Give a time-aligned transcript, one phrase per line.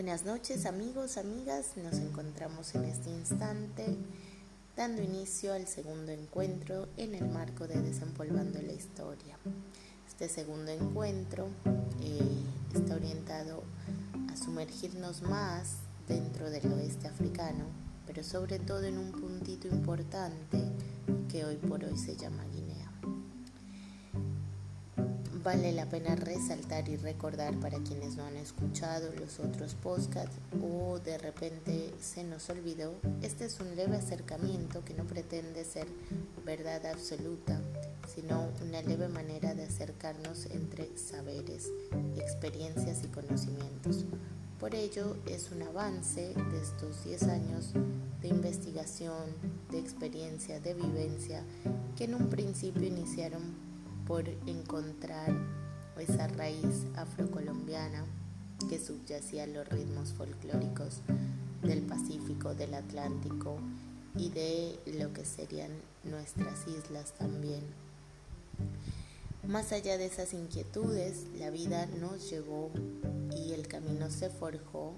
[0.00, 3.98] Buenas noches amigos, amigas, nos encontramos en este instante
[4.74, 9.36] dando inicio al segundo encuentro en el marco de Desempolvando la Historia.
[10.08, 11.48] Este segundo encuentro
[12.00, 12.42] eh,
[12.74, 13.62] está orientado
[14.32, 15.74] a sumergirnos más
[16.08, 17.66] dentro del oeste africano,
[18.06, 20.62] pero sobre todo en un puntito importante
[21.30, 22.46] que hoy por hoy se llama.
[25.52, 31.00] Vale la pena resaltar y recordar para quienes no han escuchado los otros podcasts o
[31.00, 35.88] de repente se nos olvidó, este es un leve acercamiento que no pretende ser
[36.46, 37.60] verdad absoluta,
[38.14, 41.68] sino una leve manera de acercarnos entre saberes,
[42.16, 44.04] experiencias y conocimientos.
[44.60, 47.72] Por ello es un avance de estos 10 años
[48.22, 49.34] de investigación,
[49.72, 51.42] de experiencia, de vivencia,
[51.96, 53.59] que en un principio iniciaron
[54.10, 55.32] por encontrar
[55.96, 58.04] esa raíz afrocolombiana
[58.68, 60.96] que subyacía a los ritmos folclóricos
[61.62, 63.58] del Pacífico, del Atlántico
[64.16, 65.70] y de lo que serían
[66.02, 67.62] nuestras islas también.
[69.46, 72.72] Más allá de esas inquietudes, la vida nos llevó
[73.30, 74.92] y el camino se forjó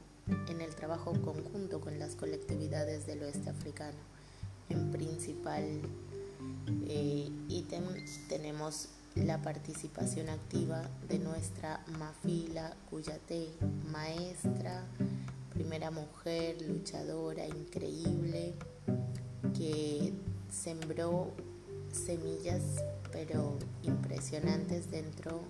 [0.48, 3.98] en el trabajo conjunto con las colectividades del oeste africano.
[4.70, 5.82] En principal
[6.86, 7.84] eh, ítem
[8.30, 13.48] tenemos la participación activa de nuestra Mafila Cuyate,
[13.90, 14.84] maestra,
[15.52, 18.54] primera mujer, luchadora, increíble,
[19.56, 20.12] que
[20.50, 21.30] sembró
[21.92, 22.62] semillas
[23.12, 25.42] pero impresionantes dentro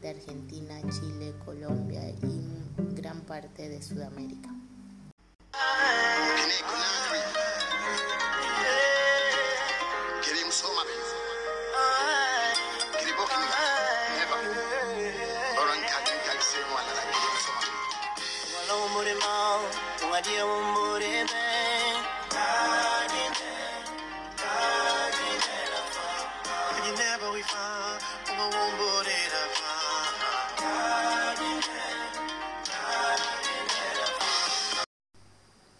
[0.00, 4.50] de Argentina, Chile, Colombia y gran parte de Sudamérica.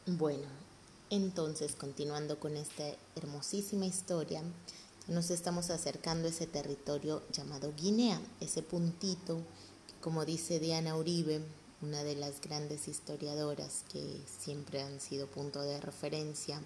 [0.07, 0.49] Bueno,
[1.11, 4.43] entonces continuando con esta hermosísima historia,
[5.07, 9.41] nos estamos acercando a ese territorio llamado Guinea, ese puntito,
[10.01, 11.43] como dice Diana Uribe,
[11.83, 16.61] una de las grandes historiadoras que siempre han sido punto de referencia.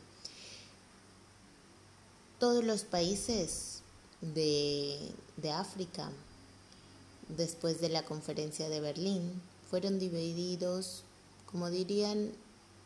[2.39, 3.81] Todos los países
[4.21, 6.11] de, de África,
[7.37, 9.41] después de la conferencia de Berlín,
[9.71, 11.03] fueron divididos,
[11.51, 12.33] como dirían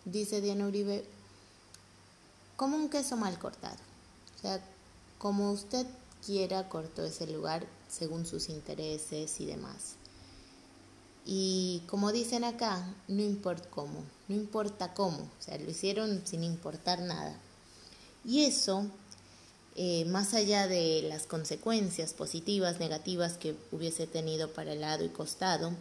[0.04, 1.04] dice Diana Uribe,
[2.56, 3.76] como un queso mal cortado.
[4.36, 4.64] O sea,
[5.18, 5.86] como usted
[6.24, 9.96] quiera, cortó ese lugar según sus intereses y demás.
[11.26, 16.42] Y como dicen acá, no importa cómo, no importa cómo, o sea, lo hicieron sin
[16.42, 17.38] importar nada.
[18.24, 18.86] Y eso,
[19.76, 25.08] eh, más allá de las consecuencias positivas, negativas que hubiese tenido para el lado y
[25.10, 25.72] costado,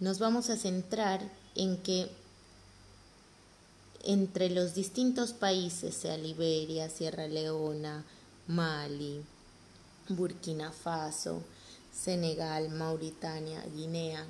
[0.00, 1.20] nos vamos a centrar
[1.54, 2.10] en que
[4.04, 8.04] entre los distintos países, sea Liberia, Sierra Leona,
[8.48, 9.22] Mali,
[10.08, 11.42] Burkina Faso,
[11.92, 14.26] Senegal, Mauritania, Guinea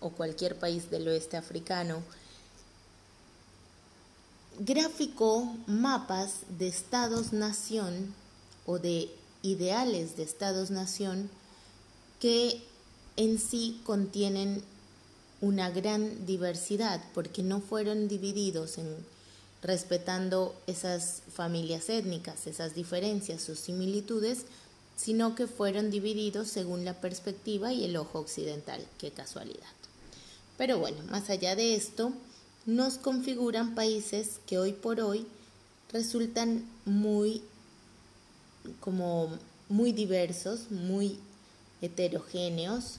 [0.00, 2.02] o cualquier país del oeste africano,
[4.58, 8.14] gráfico mapas de estados-nación
[8.64, 9.10] o de
[9.42, 11.30] ideales de estados-nación
[12.20, 12.62] que
[13.16, 14.62] en sí contienen
[15.40, 18.86] una gran diversidad porque no fueron divididos en
[19.62, 24.44] respetando esas familias étnicas, esas diferencias, sus similitudes,
[24.96, 28.84] sino que fueron divididos según la perspectiva y el ojo occidental.
[28.98, 29.66] Qué casualidad.
[30.56, 32.12] Pero bueno, más allá de esto,
[32.64, 35.26] nos configuran países que hoy por hoy
[35.92, 37.42] resultan muy
[38.80, 39.30] como
[39.68, 41.18] muy diversos, muy
[41.80, 42.98] heterogéneos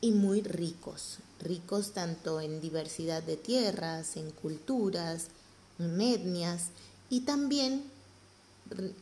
[0.00, 5.26] y muy ricos ricos tanto en diversidad de tierras, en culturas,
[5.78, 6.66] en etnias
[7.10, 7.82] y también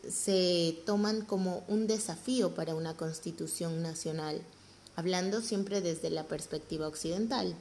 [0.09, 4.41] se toman como un desafío para una constitución nacional,
[4.95, 7.55] hablando siempre desde la perspectiva occidental.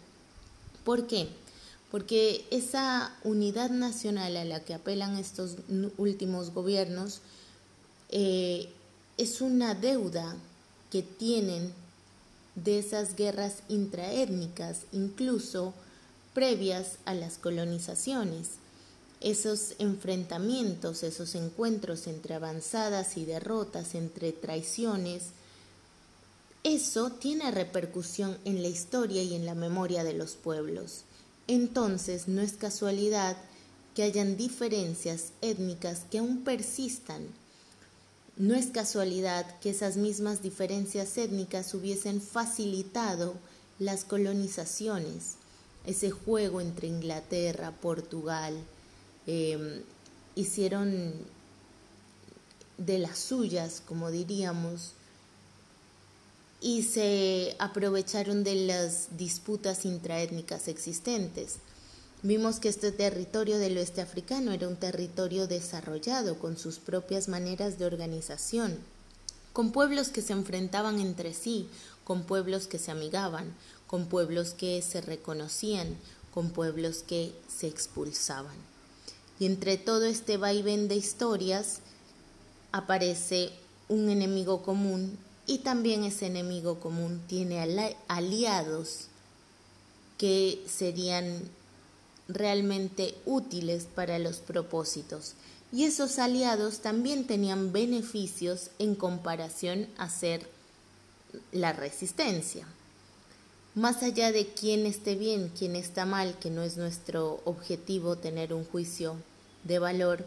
[0.86, 1.28] ¿Por qué?
[1.92, 5.58] Porque esa unidad nacional a la que apelan estos
[5.98, 7.20] últimos gobiernos
[8.10, 8.70] eh,
[9.18, 10.36] es una deuda
[10.92, 11.74] que tienen
[12.56, 15.74] de esas guerras intraétnicas, incluso
[16.34, 18.52] previas a las colonizaciones.
[19.22, 25.30] Esos enfrentamientos, esos encuentros entre avanzadas y derrotas, entre traiciones,
[26.66, 31.04] eso tiene repercusión en la historia y en la memoria de los pueblos.
[31.48, 33.38] Entonces no es casualidad
[33.94, 37.28] que hayan diferencias étnicas que aún persistan.
[38.36, 43.36] No es casualidad que esas mismas diferencias étnicas hubiesen facilitado
[43.78, 45.36] las colonizaciones,
[45.86, 48.56] ese juego entre Inglaterra, Portugal,
[49.28, 49.84] em,
[50.34, 51.14] hicieron
[52.80, 54.95] de las suyas, como diríamos,
[56.62, 61.58] y se aprovecharon de las disputas intraétnicas existentes.
[62.24, 67.78] Vimos que este territorio del oeste africano era un territorio desarrollado con sus propias maneras
[67.78, 68.80] de organización,
[69.54, 71.70] con pueblos que se enfrentaban entre sí,
[72.04, 73.54] con pueblos que se amigaban,
[73.86, 75.98] con pueblos que se reconocían,
[76.34, 78.56] con pueblos que se expulsaban.
[79.40, 81.80] Y entre todo este vaivén de historias
[82.72, 83.52] aparece
[83.88, 87.60] un enemigo común y también ese enemigo común tiene
[88.08, 89.08] aliados
[90.18, 91.42] que serían
[92.28, 95.34] realmente útiles para los propósitos.
[95.72, 100.48] Y esos aliados también tenían beneficios en comparación a ser
[101.52, 102.66] la resistencia.
[103.76, 108.54] Más allá de quién esté bien, quién está mal, que no es nuestro objetivo tener
[108.54, 109.18] un juicio
[109.66, 110.26] de valor,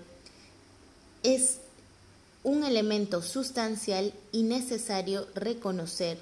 [1.22, 1.58] es
[2.42, 6.18] un elemento sustancial y necesario reconocer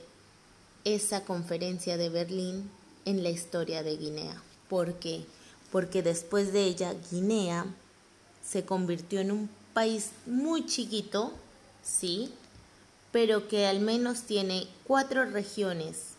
[0.84, 2.70] esa conferencia de Berlín
[3.04, 4.42] en la historia de Guinea.
[4.68, 5.24] ¿Por qué?
[5.70, 7.66] Porque después de ella Guinea
[8.44, 11.32] se convirtió en un país muy chiquito,
[11.82, 12.32] sí,
[13.12, 16.14] pero que al menos tiene cuatro regiones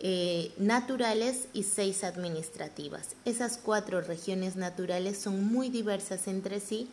[0.00, 3.10] eh, naturales y seis administrativas.
[3.24, 6.88] Esas cuatro regiones naturales son muy diversas entre sí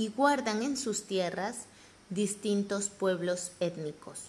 [0.00, 1.66] y guardan en sus tierras
[2.08, 4.20] distintos pueblos étnicos.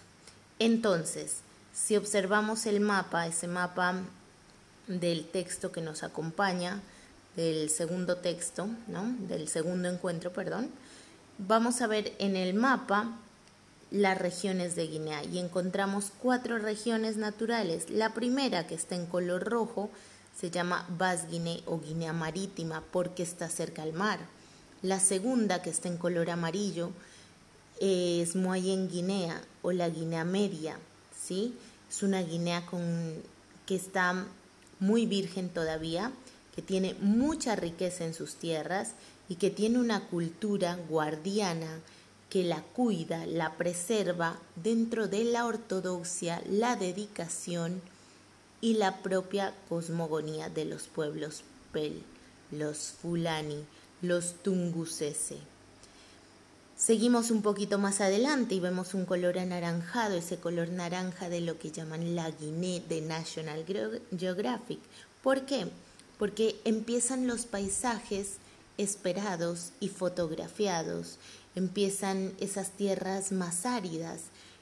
[0.59, 1.38] Entonces,
[1.73, 4.01] si observamos el mapa, ese mapa
[4.88, 6.81] del texto que nos acompaña,
[7.38, 9.15] del segundo texto, ¿no?
[9.29, 10.69] del segundo encuentro, perdón,
[11.38, 13.09] vamos a ver en el mapa
[13.91, 17.89] las regiones de Guinea y encontramos cuatro regiones naturales.
[17.89, 19.89] La primera, que está en color rojo,
[20.38, 24.19] se llama Bas Guinea o Guinea Marítima porque está cerca al mar.
[24.81, 26.91] La segunda, que está en color amarillo,
[27.79, 30.77] es Moyen Guinea o la Guinea Media,
[31.15, 31.55] ¿sí?
[31.89, 32.63] Es una Guinea
[33.65, 34.25] que está
[34.79, 36.11] muy virgen todavía,
[36.55, 38.93] que tiene mucha riqueza en sus tierras
[39.29, 41.79] y que tiene una cultura guardiana
[42.29, 47.81] que la cuida, la preserva dentro de la ortodoxia, la dedicación
[48.61, 52.01] y la propia cosmogonía de los pueblos Pel,
[52.51, 53.65] los Fulani,
[54.01, 55.38] los Tungusese.
[56.75, 61.59] Seguimos un poquito más adelante y vemos un color anaranjado, ese color naranja de lo
[61.59, 63.63] que llaman la Guinea de National
[64.18, 64.80] Geographic.
[65.21, 65.68] ¿Por qué?
[66.18, 68.38] Porque empiezan los paisajes
[68.77, 71.19] esperados y fotografiados
[71.56, 74.21] empiezan esas tierras más áridas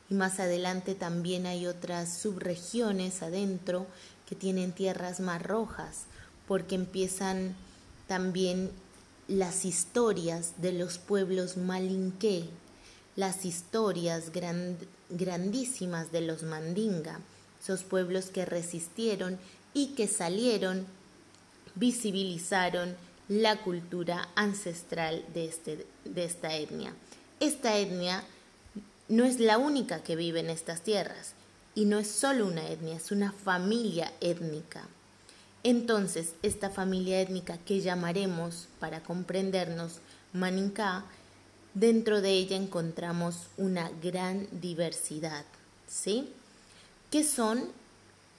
[0.09, 3.85] y más adelante también hay otras subregiones adentro
[4.27, 6.05] que tienen tierras más rojas
[6.47, 7.55] porque empiezan
[8.07, 8.71] también
[9.29, 12.45] las historias de los pueblos malinqué,
[13.15, 14.31] las historias
[15.09, 17.19] grandísimas de los mandinga,
[17.61, 19.37] esos pueblos que resistieron
[19.73, 20.87] y que salieron,
[21.75, 22.95] visibilizaron
[23.27, 26.95] la cultura ancestral de, este, de esta etnia.
[27.39, 28.23] Esta etnia
[29.09, 31.33] no es la única que vive en estas tierras
[31.75, 34.87] y no es solo una etnia, es una familia étnica.
[35.69, 39.99] Entonces, esta familia étnica que llamaremos, para comprendernos,
[40.33, 41.05] Maninka,
[41.75, 45.45] dentro de ella encontramos una gran diversidad,
[45.87, 46.33] ¿sí?
[47.11, 47.65] Que son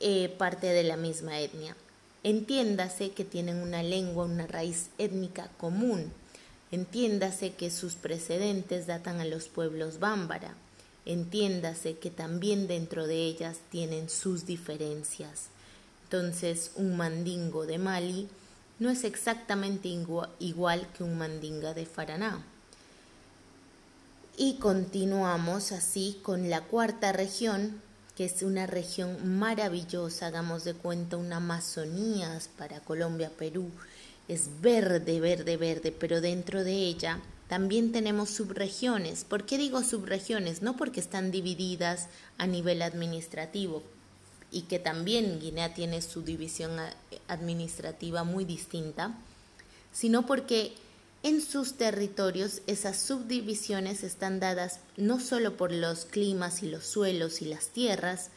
[0.01, 1.77] eh, parte de la misma etnia.
[2.25, 6.13] Entiéndase que tienen una lengua, una raíz étnica común.
[6.73, 10.55] Entiéndase que sus precedentes datan a los pueblos bámbara.
[11.07, 15.51] Entiéndase que también dentro de ellas tienen sus diferencias.
[16.13, 18.29] Entonces, un mandingo de Mali
[18.81, 19.89] no es exactamente
[20.41, 22.45] igual que un mandinga de Faraná.
[24.37, 27.81] Y continuamos así con la cuarta región,
[28.17, 33.71] que es una región maravillosa, hagamos de cuenta una Amazonía para Colombia, Perú,
[34.27, 39.23] es verde, verde, verde, pero dentro de ella también tenemos subregiones.
[39.23, 40.61] ¿Por qué digo subregiones?
[40.61, 43.85] No porque están divididas a nivel administrativo
[44.53, 46.73] y que también Guinea tiene su división
[47.29, 49.15] administrativa muy distinta,
[49.93, 50.75] sino porque
[51.23, 57.43] en sus territorios esas subdivisiones están dadas no solo por los climas y los suelos
[57.43, 58.31] y las tierras,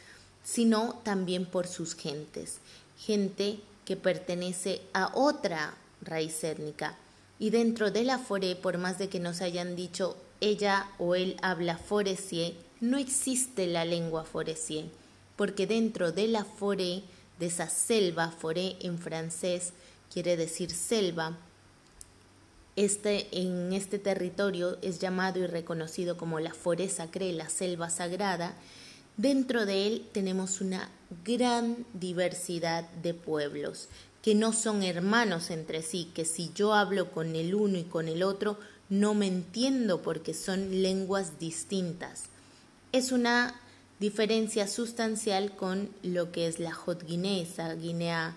[0.43, 2.57] sino también por sus gentes.
[2.97, 6.97] Gente que pertenece a otra raíz étnica.
[7.39, 11.37] Y dentro de la foré, por más de que nos hayan dicho ella o él
[11.41, 14.89] habla foresie, no existe la lengua foresie,
[15.35, 17.03] porque dentro de la foré,
[17.39, 19.73] de esa selva, foré en francés
[20.13, 21.35] quiere decir selva,
[22.75, 28.53] este, en este territorio es llamado y reconocido como la foré sacré, la selva sagrada.
[29.17, 30.89] Dentro de él tenemos una
[31.25, 33.89] gran diversidad de pueblos
[34.21, 38.07] que no son hermanos entre sí, que si yo hablo con el uno y con
[38.07, 38.57] el otro,
[38.89, 42.25] no me entiendo porque son lenguas distintas.
[42.91, 43.59] Es una
[44.03, 48.35] diferencia sustancial con lo que es la hot guinea, esa guinea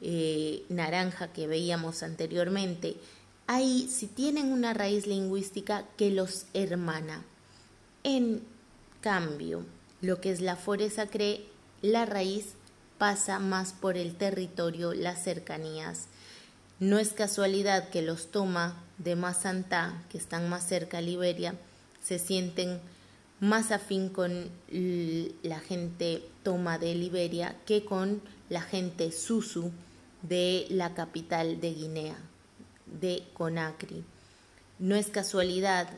[0.00, 2.94] eh, naranja que veíamos anteriormente,
[3.48, 7.24] ahí si tienen una raíz lingüística que los hermana.
[8.04, 8.42] En
[9.00, 9.64] cambio,
[10.00, 11.44] lo que es la foresa cree,
[11.82, 12.54] la raíz
[12.96, 16.06] pasa más por el territorio, las cercanías.
[16.78, 21.56] No es casualidad que los toma de más santa, que están más cerca a Liberia,
[22.00, 22.80] se sienten
[23.40, 24.50] más afín con
[25.42, 29.72] la gente toma de Liberia que con la gente Susu
[30.22, 32.16] de la capital de Guinea
[32.86, 34.04] de Conakry.
[34.78, 35.88] No es casualidad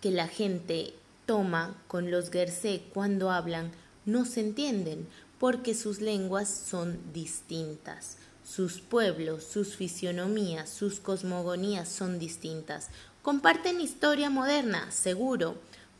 [0.00, 0.94] que la gente
[1.26, 3.72] toma con los Gersé cuando hablan,
[4.04, 5.06] no se entienden
[5.38, 8.16] porque sus lenguas son distintas.
[8.44, 12.88] Sus pueblos, sus fisionomías, sus cosmogonías son distintas.
[13.22, 15.56] Comparten historia moderna, seguro,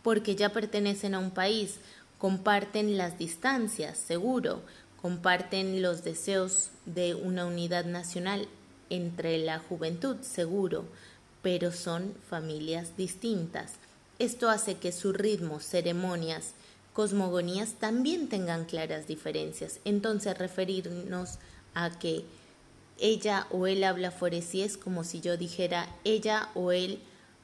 [0.06, 1.80] porque ya pertenecen a un país.
[2.18, 4.62] Comparten las distancias, seguro.
[5.02, 8.46] Comparten los deseos de una unidad nacional,
[8.88, 10.84] entre la juventud, seguro,
[11.42, 13.72] pero son familias distintas.
[14.20, 16.52] Esto hace que su ritmo, ceremonias,
[16.92, 19.80] cosmogonías también tengan claras diferencias.
[19.84, 21.40] Entonces referirnos
[21.74, 22.22] a que
[23.00, 27.00] ella o él habla foresí es como si yo dijera ella o él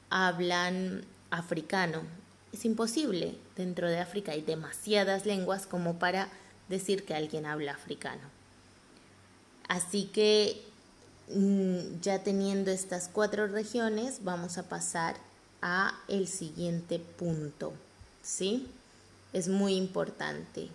[0.09, 2.22] hablan africano.
[2.53, 3.35] Es imposible.
[3.57, 6.29] Dentro de África hay demasiadas lenguas como para
[6.69, 8.21] decir que alguien habla africano.
[9.67, 10.61] Así que
[11.29, 15.15] Mm, ya teniendo estas cuatro regiones, vamos a pasar
[15.61, 17.73] a el siguiente punto,
[18.21, 18.67] ¿sí?
[19.31, 20.67] Es muy importante.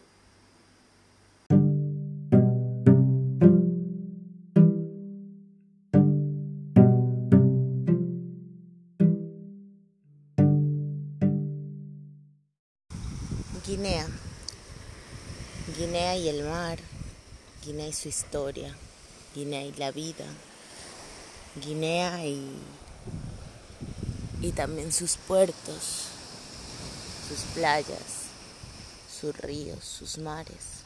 [15.89, 16.79] Guinea y el mar.
[17.65, 18.77] Guinea y su historia.
[19.35, 20.27] Guinea y la vida,
[21.65, 22.59] Guinea y,
[24.43, 26.09] y también sus puertos,
[27.27, 28.27] sus playas,
[29.19, 30.83] sus ríos, sus mares.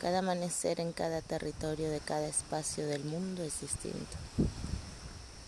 [0.00, 4.16] Cada amanecer en cada territorio de cada espacio del mundo es distinto.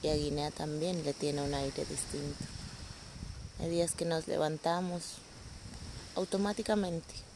[0.03, 2.45] Y a Guinea también le tiene un aire distinto.
[3.61, 5.05] Hay días que nos levantamos
[6.17, 7.32] automáticamente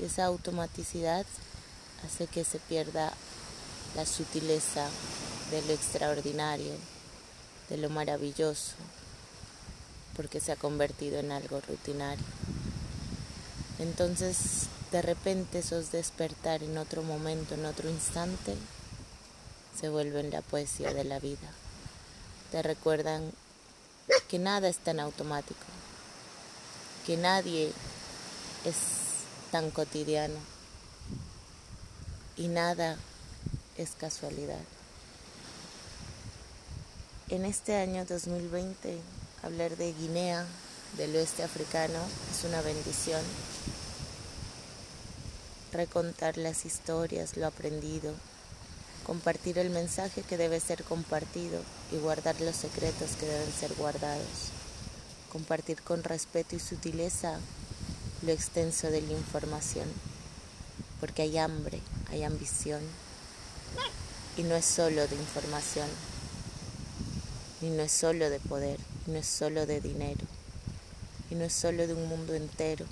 [0.00, 1.26] y esa automaticidad
[2.04, 3.12] hace que se pierda
[3.94, 4.88] la sutileza
[5.50, 6.72] de lo extraordinario,
[7.68, 8.72] de lo maravilloso,
[10.16, 12.24] porque se ha convertido en algo rutinario.
[13.78, 18.54] Entonces, de repente esos despertar en otro momento, en otro instante,
[19.78, 21.52] se vuelven la poesía de la vida.
[22.50, 23.32] Te recuerdan
[24.28, 25.60] que nada es tan automático,
[27.06, 27.72] que nadie
[28.64, 28.99] es
[29.50, 30.38] tan cotidiano
[32.36, 32.96] y nada
[33.76, 34.60] es casualidad.
[37.28, 38.98] En este año 2020,
[39.42, 40.46] hablar de Guinea,
[40.96, 41.98] del oeste africano,
[42.30, 43.22] es una bendición.
[45.72, 48.14] Recontar las historias, lo aprendido,
[49.06, 54.50] compartir el mensaje que debe ser compartido y guardar los secretos que deben ser guardados.
[55.30, 57.38] Compartir con respeto y sutileza
[58.22, 59.88] lo extenso de la información,
[61.00, 62.82] porque hay hambre, hay ambición,
[64.36, 65.88] y no es solo de información,
[67.62, 70.26] y no es solo de poder, y no es solo de dinero,
[71.30, 72.86] y no es solo de un mundo entero.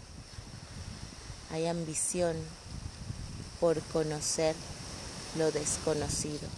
[1.51, 2.37] Hay ambición
[3.61, 4.55] por conocer
[5.37, 6.49] lo desconocido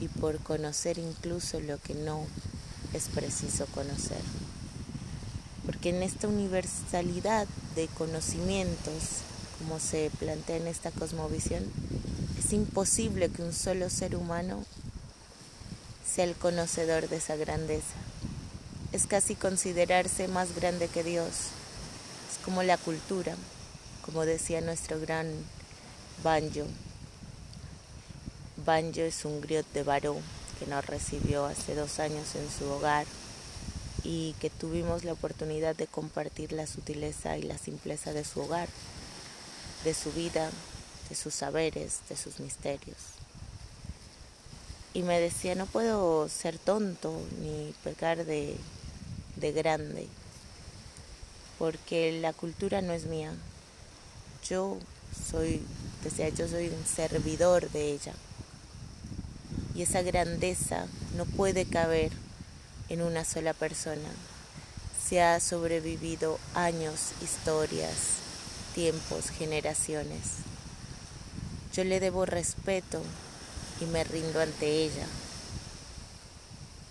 [0.00, 2.26] y por conocer incluso lo que no
[2.92, 4.22] es preciso conocer.
[5.66, 9.22] Porque en esta universalidad de conocimientos,
[9.58, 11.64] como se plantea en esta cosmovisión,
[12.38, 14.64] es imposible que un solo ser humano
[16.08, 17.96] sea el conocedor de esa grandeza.
[18.92, 21.28] Es casi considerarse más grande que Dios.
[22.30, 23.34] Es como la cultura,
[24.04, 25.26] como decía nuestro gran
[26.22, 26.66] Banjo.
[28.64, 30.16] Banjo es un griot de Baró
[30.58, 33.06] que nos recibió hace dos años en su hogar
[34.06, 38.68] y que tuvimos la oportunidad de compartir la sutileza y la simpleza de su hogar,
[39.82, 40.48] de su vida,
[41.08, 42.98] de sus saberes, de sus misterios.
[44.94, 48.56] Y me decía, no puedo ser tonto ni pecar de,
[49.34, 50.06] de grande,
[51.58, 53.34] porque la cultura no es mía.
[54.48, 54.78] Yo
[55.28, 55.62] soy,
[56.04, 58.14] decía, yo soy un servidor de ella
[59.74, 60.86] y esa grandeza
[61.16, 62.12] no puede caber
[62.88, 64.08] en una sola persona.
[65.06, 68.16] Se ha sobrevivido años, historias,
[68.74, 70.20] tiempos, generaciones.
[71.72, 73.02] Yo le debo respeto
[73.80, 75.06] y me rindo ante ella.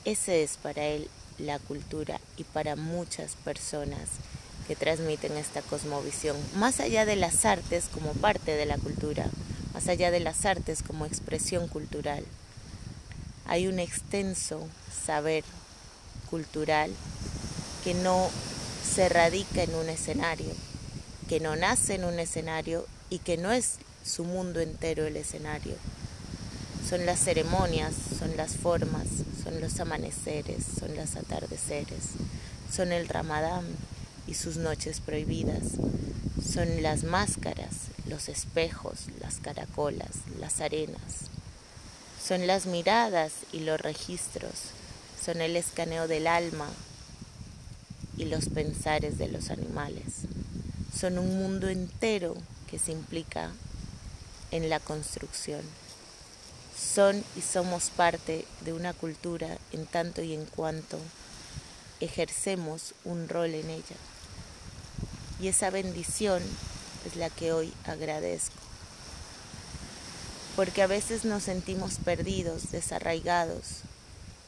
[0.05, 4.09] Ese es para él la cultura y para muchas personas
[4.67, 9.27] que transmiten esta cosmovisión, más allá de las artes como parte de la cultura,
[9.73, 12.23] más allá de las artes como expresión cultural
[13.47, 14.67] hay un extenso
[15.05, 15.43] saber
[16.29, 16.91] cultural
[17.83, 18.29] que no
[18.83, 20.51] se radica en un escenario,
[21.27, 25.75] que no nace en un escenario y que no es su mundo entero el escenario.
[26.87, 29.07] Son las ceremonias, son las formas,
[29.43, 32.11] son los amaneceres, son los atardeceres,
[32.71, 33.65] son el ramadán
[34.27, 35.63] y sus noches prohibidas,
[36.53, 41.29] son las máscaras, los espejos, las caracolas, las arenas,
[42.23, 44.71] son las miradas y los registros,
[45.25, 46.67] son el escaneo del alma
[48.15, 50.03] y los pensares de los animales.
[50.97, 52.35] Son un mundo entero
[52.69, 53.51] que se implica
[54.51, 55.61] en la construcción.
[56.77, 60.99] Son y somos parte de una cultura en tanto y en cuanto
[61.99, 63.97] ejercemos un rol en ella.
[65.41, 66.43] Y esa bendición
[67.05, 68.65] es la que hoy agradezco
[70.55, 73.81] porque a veces nos sentimos perdidos, desarraigados,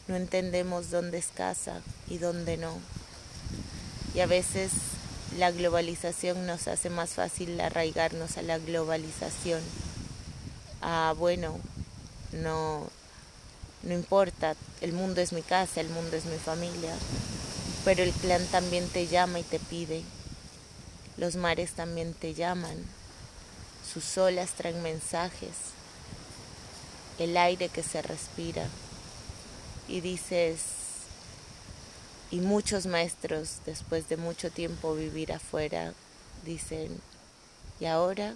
[0.08, 2.78] no entendemos dónde es casa y dónde no.
[4.14, 4.72] Y a veces
[5.38, 9.62] la globalización nos hace más fácil arraigarnos a la globalización.
[10.82, 11.60] Ah, bueno,
[12.32, 12.90] no,
[13.84, 16.94] no importa, el mundo es mi casa, el mundo es mi familia,
[17.86, 20.04] pero el clan también te llama y te pide.
[21.18, 22.78] Los mares también te llaman,
[23.92, 25.78] sus olas traen mensajes
[27.20, 28.68] el aire que se respira.
[29.88, 30.60] Y dices,
[32.30, 35.94] y muchos maestros después de mucho tiempo vivir afuera
[36.46, 37.00] dicen,
[37.80, 38.36] ¿y ahora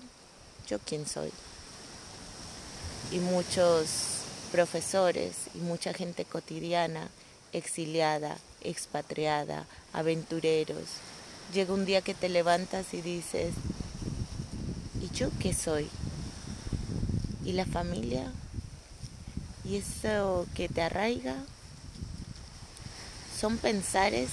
[0.68, 1.32] yo quién soy?
[3.12, 7.10] Y muchos profesores y mucha gente cotidiana,
[7.52, 10.86] exiliada, expatriada, aventureros,
[11.54, 13.54] llega un día que te levantas y dices,
[15.02, 15.90] ¿y yo qué soy?
[17.44, 18.32] ¿Y la familia?
[19.63, 21.36] Y eso que te arraiga
[23.39, 24.30] son pensares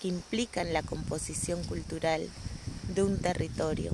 [0.00, 2.28] que implican la composición cultural
[2.94, 3.92] de un territorio,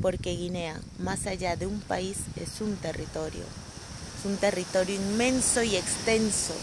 [0.00, 3.44] porque Guinea, más allá de un país, es un territorio,
[4.18, 6.54] es un territorio inmenso y extenso,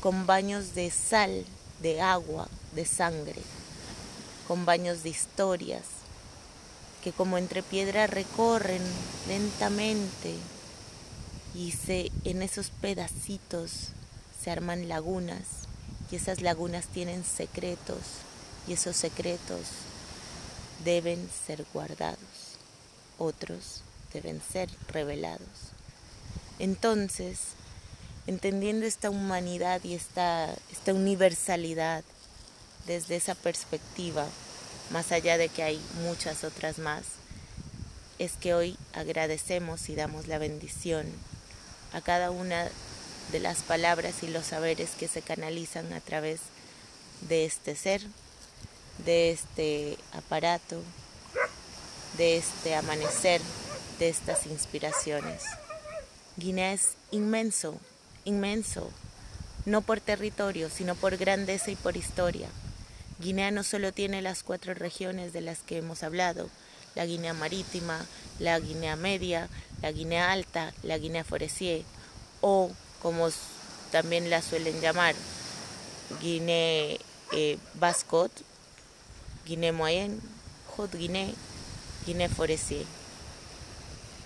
[0.00, 1.44] con baños de sal,
[1.82, 3.42] de agua, de sangre,
[4.46, 5.84] con baños de historias,
[7.02, 8.82] que como entre piedras recorren
[9.28, 10.34] lentamente
[11.56, 13.70] y se, en esos pedacitos
[14.42, 15.44] se arman lagunas
[16.10, 17.98] y esas lagunas tienen secretos
[18.68, 19.62] y esos secretos
[20.84, 22.18] deben ser guardados,
[23.18, 25.72] otros deben ser revelados.
[26.58, 27.38] Entonces,
[28.26, 32.04] entendiendo esta humanidad y esta, esta universalidad
[32.86, 34.26] desde esa perspectiva,
[34.90, 37.04] más allá de que hay muchas otras más,
[38.18, 41.06] es que hoy agradecemos y damos la bendición
[41.96, 42.68] a cada una
[43.32, 46.40] de las palabras y los saberes que se canalizan a través
[47.26, 48.02] de este ser,
[49.06, 50.82] de este aparato,
[52.18, 53.40] de este amanecer,
[53.98, 55.42] de estas inspiraciones.
[56.36, 57.80] Guinea es inmenso,
[58.26, 58.90] inmenso,
[59.64, 62.50] no por territorio, sino por grandeza y por historia.
[63.20, 66.50] Guinea no solo tiene las cuatro regiones de las que hemos hablado,
[66.96, 68.04] la Guinea Marítima,
[68.40, 69.48] la Guinea Media,
[69.82, 71.84] la Guinea Alta, la Guinea Forestier,
[72.40, 73.28] o como
[73.92, 75.14] también la suelen llamar,
[76.20, 76.96] Guinea
[77.32, 78.32] eh, Bascot,
[79.46, 80.18] Guinea Moyenne,
[80.76, 81.28] Haute Guinea,
[82.06, 82.86] Guinea Forestier.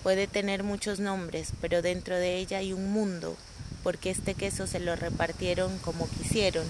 [0.01, 3.35] Puede tener muchos nombres, pero dentro de ella hay un mundo,
[3.83, 6.65] porque este queso se lo repartieron como quisieron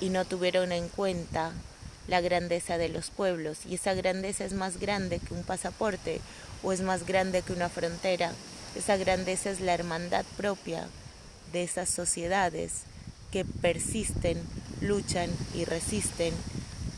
[0.00, 1.52] y no tuvieron en cuenta
[2.08, 6.20] la grandeza de los pueblos y esa grandeza es más grande que un pasaporte
[6.62, 8.32] o es más grande que una frontera
[8.76, 10.88] Esa grandeza es la hermandad propia
[11.52, 12.82] de esas sociedades
[13.30, 14.42] que persisten,
[14.80, 16.34] luchan y resisten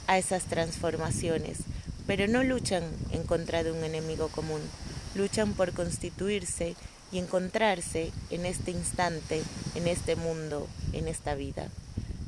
[0.07, 1.59] a esas transformaciones,
[2.07, 4.61] pero no luchan en contra de un enemigo común,
[5.15, 6.77] luchan por constituirse
[7.13, 9.43] y encontrarse en este instante,
[9.75, 11.69] en este mundo, en esta vida.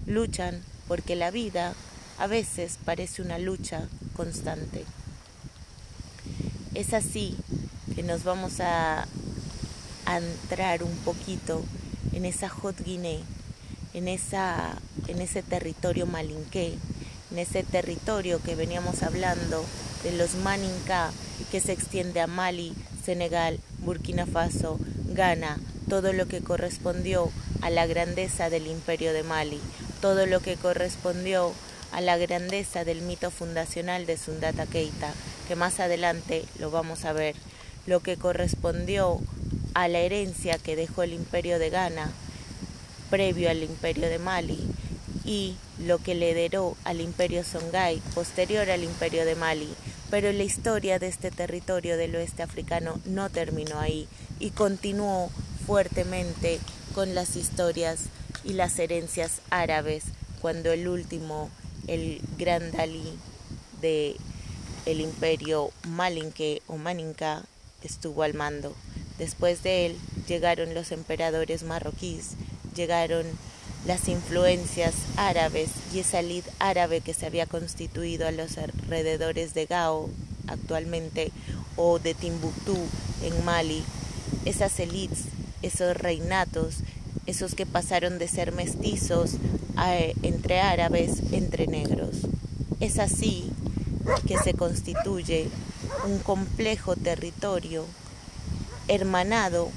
[0.07, 1.75] Luchan porque la vida
[2.19, 4.85] a veces parece una lucha constante.
[6.75, 7.37] Es así
[7.95, 9.07] que nos vamos a,
[10.07, 11.63] entrar un poquito
[12.15, 13.21] en esa Hot Guinea,
[13.93, 16.79] en, esa, en ese territorio malinqué,
[17.31, 19.63] en ese territorio que veníamos hablando
[20.05, 21.11] de los Maninka
[21.51, 22.73] que se extiende a Mali,
[23.05, 24.79] Senegal, Burkina Faso,
[25.13, 25.59] Ghana,
[25.91, 29.61] todo lo que correspondió a la grandeza del imperio de Mali,
[30.01, 31.53] todo lo que correspondió
[32.01, 35.13] la grandeza del mito fundacional de Sundata Keita,
[35.47, 37.35] que más adelante lo vamos a ver,
[37.87, 39.21] lo que correspondió
[39.75, 42.13] a la herencia que dejó el imperio de Ghana
[43.11, 44.59] previo al imperio de Mali
[45.25, 46.51] y lo que le
[46.85, 49.69] al imperio Songhai posterior al imperio de Mali.
[50.11, 54.09] Pero la historia de este territorio del oeste africano no terminó ahí
[54.41, 55.31] y continuó
[55.67, 56.61] fuertemente
[56.95, 58.05] con las historias
[58.45, 60.05] y las herencias árabes
[60.41, 61.51] cuando el último
[61.89, 63.19] el gran Dalí
[63.81, 64.17] de
[64.87, 67.45] el imperio Malinque o Maninka
[67.83, 68.75] estuvo al mando.
[69.19, 69.97] Después de él
[70.27, 72.31] llegaron los emperadores marroquíes,
[72.75, 73.27] llegaron
[73.87, 79.67] las influencias árabes y esa lid árabe que se había constituido a los alrededores de
[79.67, 80.11] Gao
[80.47, 81.31] actualmente
[81.77, 82.77] o de Timbuktu
[83.23, 83.83] en Mali,
[84.45, 85.25] esas élites,
[85.63, 86.77] esos reinatos,
[87.27, 89.33] esos que pasaron de ser mestizos
[90.23, 92.17] entre árabes, entre negros.
[92.81, 93.51] Es así
[94.27, 95.49] que se constituye
[96.07, 97.85] un complejo territorio
[98.89, 99.69] hermanado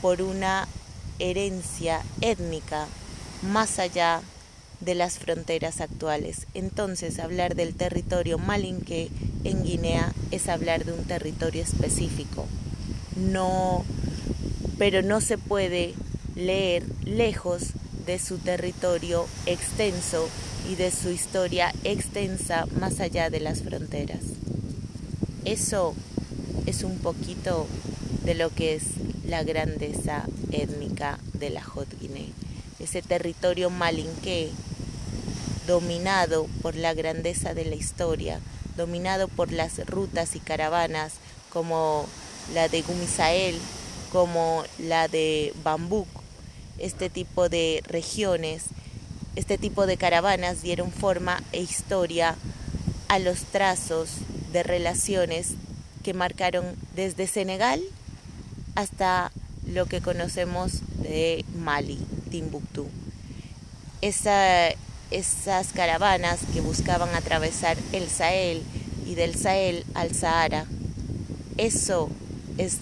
[0.00, 0.68] por una
[1.18, 2.86] herencia étnica
[3.42, 4.22] más allá
[4.80, 6.46] de las fronteras actuales.
[6.54, 9.10] Entonces, hablar del territorio malinque
[9.44, 12.46] en Guinea es hablar de un territorio específico.
[13.16, 13.84] No,
[14.78, 15.94] pero no se puede
[16.40, 17.74] leer lejos
[18.06, 20.28] de su territorio extenso
[20.70, 24.20] y de su historia extensa más allá de las fronteras.
[25.44, 25.94] Eso
[26.66, 27.66] es un poquito
[28.24, 28.84] de lo que es
[29.26, 32.28] la grandeza étnica de la Hot Guinea,
[32.80, 34.50] ese territorio malinqué
[35.66, 38.40] dominado por la grandeza de la historia,
[38.76, 41.12] dominado por las rutas y caravanas
[41.50, 42.06] como
[42.54, 43.58] la de Gumisael,
[44.10, 46.08] como la de Bambuk,
[46.80, 48.64] este tipo de regiones,
[49.36, 52.36] este tipo de caravanas dieron forma e historia
[53.08, 54.10] a los trazos
[54.52, 55.52] de relaciones
[56.02, 56.64] que marcaron
[56.96, 57.80] desde Senegal
[58.74, 59.30] hasta
[59.66, 61.98] lo que conocemos de Mali,
[62.30, 62.88] Timbuktu.
[64.00, 68.62] esas caravanas que buscaban atravesar el Sahel
[69.06, 70.66] y del Sahel al Sahara,
[71.56, 72.08] eso
[72.58, 72.78] es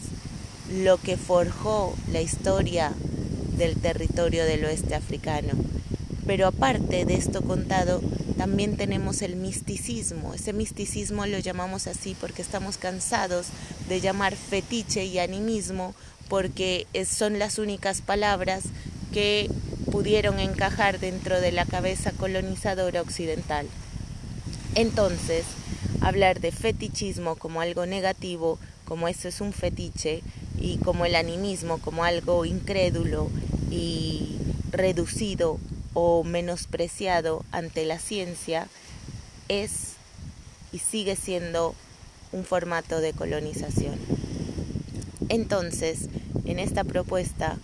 [0.71, 2.93] lo que forjó la historia
[3.59, 5.53] del territorio del oeste africano.
[6.27, 8.01] Pero aparte de esto contado,
[8.37, 10.35] también tenemos el misticismo.
[10.35, 13.47] Ese misticismo lo llamamos así porque estamos cansados
[13.88, 15.94] de llamar fetiche y animismo
[16.29, 18.64] porque son las únicas palabras
[19.12, 19.51] que
[19.90, 23.66] pudieron encajar dentro de la cabeza colonizadora occidental.
[24.75, 25.44] Entonces,
[26.01, 30.22] hablar de fetichismo como algo negativo, como eso es un fetiche,
[30.59, 33.31] y como el animismo como algo incrédulo
[33.70, 34.37] y
[34.72, 35.59] reducido
[35.94, 38.66] o menospreciado ante la ciencia
[39.48, 39.92] es
[40.72, 41.74] y sigue siendo
[42.33, 43.96] un formato de colonización.
[45.29, 46.09] Entonces,
[46.44, 47.59] en esta propuesta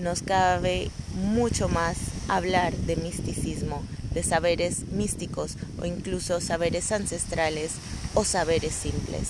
[0.00, 1.96] nos cabe mucho más
[2.28, 3.82] hablar de misticismo,
[4.14, 7.72] de saberes místicos o incluso saberes ancestrales
[8.14, 9.28] o saberes simples.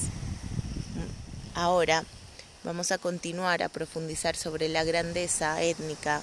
[1.55, 2.05] Ahora
[2.65, 6.23] Vamos a continuar a profundizar sobre la grandeza étnica,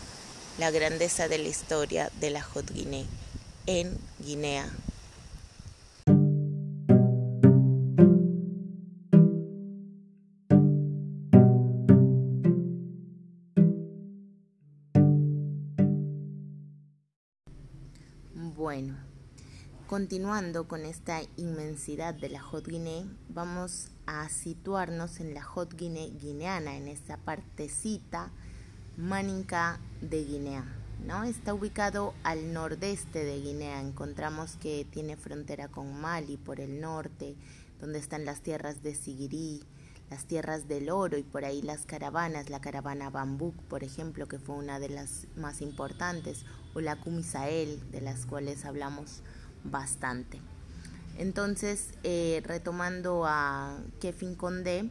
[0.58, 3.04] la grandeza de la historia de la Hot Guinea
[3.66, 4.70] en Guinea.
[19.90, 26.06] Continuando con esta inmensidad de la Hot Guinea, vamos a situarnos en la Hot Guinea
[26.22, 28.30] guineana, en esta partecita
[28.98, 30.64] maninca de Guinea.
[31.08, 31.24] ¿no?
[31.24, 33.82] Está ubicado al nordeste de Guinea.
[33.82, 37.36] Encontramos que tiene frontera con Mali por el norte,
[37.82, 39.64] donde están las tierras de Siguirí,
[40.12, 44.38] las tierras del oro y por ahí las caravanas, la caravana Bambuk, por ejemplo, que
[44.38, 49.24] fue una de las más importantes, o la Kumisael, de las cuales hablamos
[49.64, 50.42] bastante.
[51.18, 54.90] Entonces, eh, retomando a Kefin Condé,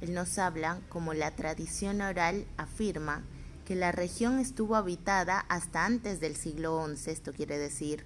[0.00, 3.22] él nos habla como la tradición oral afirma
[3.66, 8.04] que la región estuvo habitada hasta antes del siglo XI, esto quiere decir,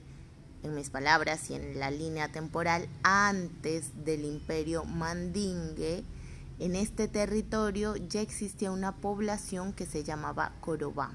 [0.64, 6.04] en mis palabras y en la línea temporal, antes del imperio mandingue,
[6.58, 11.12] en este territorio ya existía una población que se llamaba Corobá.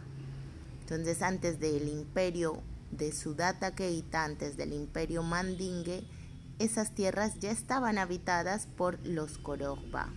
[0.81, 2.61] Entonces, antes del imperio
[2.91, 6.03] de Sudata Keita, antes del imperio mandingue,
[6.59, 10.09] esas tierras ya estaban habitadas por los Corobá,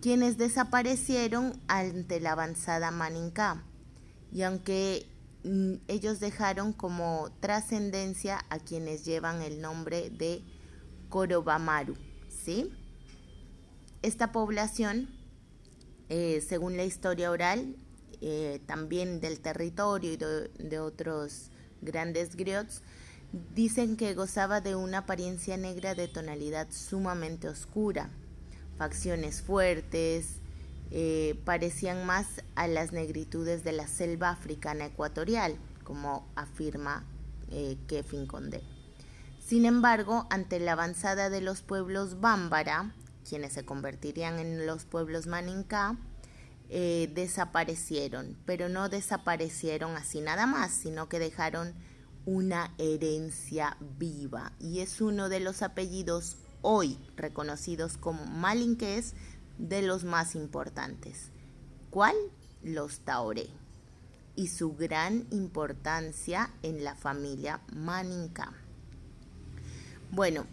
[0.00, 3.64] quienes desaparecieron ante la avanzada Maninká.
[4.32, 5.06] Y aunque
[5.44, 10.42] mm, ellos dejaron como trascendencia a quienes llevan el nombre de
[11.08, 11.96] Corobamaru,
[12.28, 12.72] ¿sí?
[14.02, 15.08] esta población,
[16.08, 17.76] eh, según la historia oral,
[18.20, 21.50] eh, también del territorio y de, otros
[21.82, 22.82] grandes griots,
[23.54, 28.10] dicen que gozaba de una apariencia negra de tonalidad sumamente oscura,
[28.78, 30.40] facciones fuertes,
[30.90, 37.04] eh, parecían más a las negritudes de la selva africana ecuatorial, como afirma
[37.86, 38.62] Kefin Condé.
[39.44, 42.94] Sin embargo, ante la avanzada de los pueblos bámbara,
[43.28, 45.96] quienes se convertirían en los pueblos Maninka,
[46.74, 51.74] eh, desaparecieron, pero no desaparecieron así nada más, sino que dejaron
[52.24, 59.12] una herencia viva y es uno de los apellidos hoy reconocidos como malinqués
[59.58, 61.28] de los más importantes.
[61.90, 62.16] ¿Cuál?
[62.62, 63.50] Los Taoré
[64.34, 68.50] y su gran importancia en la familia Maninka.
[70.10, 70.46] Bueno,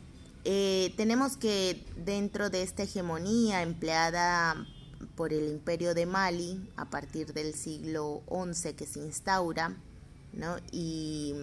[0.43, 4.67] eh, tenemos que dentro de esta hegemonía empleada
[5.15, 9.77] por el imperio de Mali a partir del siglo XI que se instaura,
[10.33, 10.57] ¿no?
[10.71, 11.33] y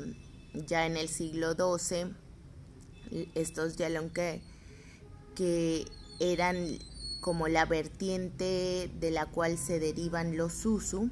[0.54, 2.14] ya en el siglo XII,
[3.34, 4.42] estos Yalonque,
[5.34, 5.86] que
[6.20, 6.78] eran
[7.20, 11.10] como la vertiente de la cual se derivan los Susu,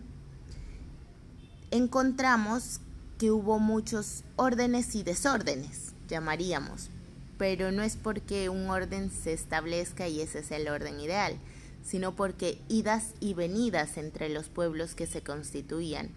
[1.70, 2.80] encontramos
[3.18, 6.90] que hubo muchos órdenes y desórdenes, llamaríamos,
[7.38, 11.38] pero no es porque un orden se establezca y ese es el orden ideal,
[11.84, 16.10] sino porque idas y venidas entre los pueblos que se constituían.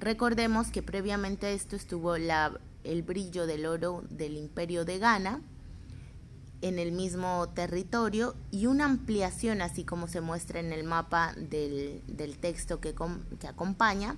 [0.00, 5.42] Recordemos que previamente a esto estuvo el brillo del oro del imperio de Ghana
[6.62, 12.02] en el mismo territorio y una ampliación, así como se muestra en el mapa del,
[12.40, 12.94] texto que,
[13.40, 14.16] que, acompaña,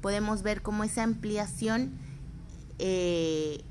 [0.00, 1.92] podemos ver cómo esa ampliación
[2.78, 3.62] eh,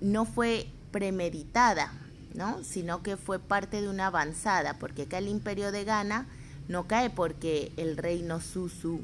[0.00, 1.92] no fue premeditada,
[2.34, 2.62] ¿no?
[2.64, 6.26] sino que fue parte de una avanzada, porque acá el imperio de Ghana
[6.68, 9.02] no cae porque el reino Susu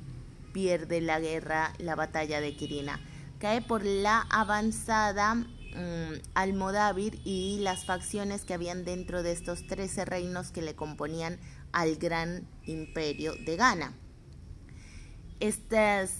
[0.52, 3.00] pierde la guerra, la batalla de Quirina,
[3.38, 10.04] cae por la avanzada mm, Almodávir y las facciones que habían dentro de estos 13
[10.04, 11.38] reinos que le componían
[11.72, 13.92] al gran imperio de Ghana.
[15.40, 16.12] Estas,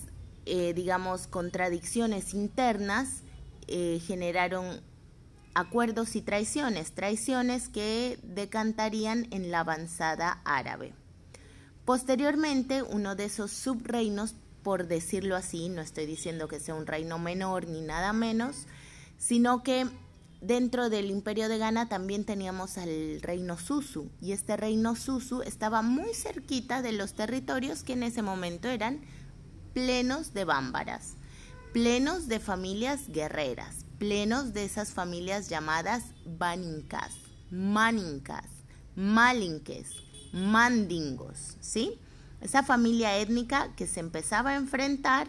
[0.46, 3.22] eh, digamos, contradicciones internas
[3.68, 4.82] eh, generaron
[5.54, 10.92] acuerdos y traiciones, traiciones que decantarían en la avanzada árabe.
[11.84, 17.18] Posteriormente, uno de esos subreinos, por decirlo así, no estoy diciendo que sea un reino
[17.18, 18.66] menor ni nada menos,
[19.18, 19.86] sino que
[20.40, 25.82] dentro del imperio de Ghana también teníamos al reino Susu, y este reino Susu estaba
[25.82, 29.00] muy cerquita de los territorios que en ese momento eran
[29.72, 31.14] plenos de bámbaras,
[31.72, 37.12] plenos de familias guerreras, plenos de esas familias llamadas Baninkas,
[37.50, 38.46] Maninkas,
[38.96, 39.88] Malinques,
[40.32, 41.98] Mandingos, ¿sí?
[42.40, 45.28] Esa familia étnica que se empezaba a enfrentar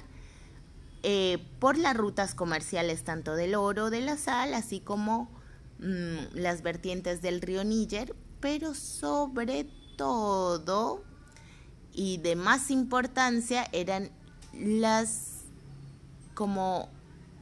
[1.04, 5.30] eh, por las rutas comerciales tanto del oro, de la sal, así como
[5.80, 11.04] mm, las vertientes del río Níger, pero sobre todo
[11.94, 14.10] y de más importancia eran
[14.54, 15.44] las
[16.34, 16.90] como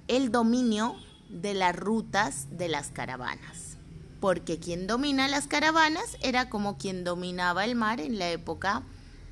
[0.08, 0.96] el dominio
[1.34, 3.78] de las rutas de las caravanas,
[4.22, 8.84] porque quien domina las caravanas era como quien dominaba el mar en la época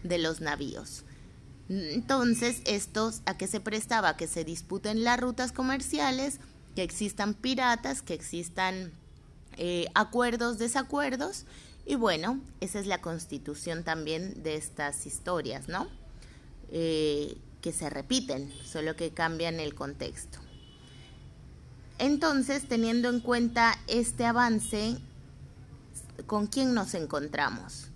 [0.04, 1.04] de los navíos.
[1.70, 6.40] Entonces, estos a qué se prestaba que se disputen las rutas comerciales,
[6.76, 8.92] que existan piratas, que existan
[9.58, 11.46] eh, acuerdos, desacuerdos,
[11.86, 15.88] y bueno, esa es la constitución también de estas historias, ¿no?
[16.72, 20.41] Eh, que se repiten, solo que cambian el contexto.
[22.02, 24.98] Entonces, teniendo en cuenta este avance,
[26.26, 27.90] ¿con quién nos encontramos?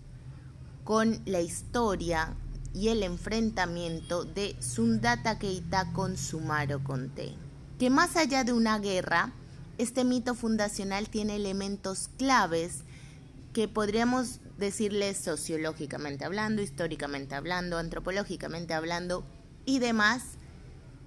[0.83, 2.35] Con la historia
[2.71, 7.33] y el enfrentamiento de Sundata Keita con Sumaro Conté.
[7.79, 9.31] Que más allá de una guerra,
[9.79, 12.81] este mito fundacional tiene elementos claves
[13.53, 19.25] que podríamos decirles sociológicamente hablando, históricamente hablando, antropológicamente hablando
[19.65, 20.21] y demás,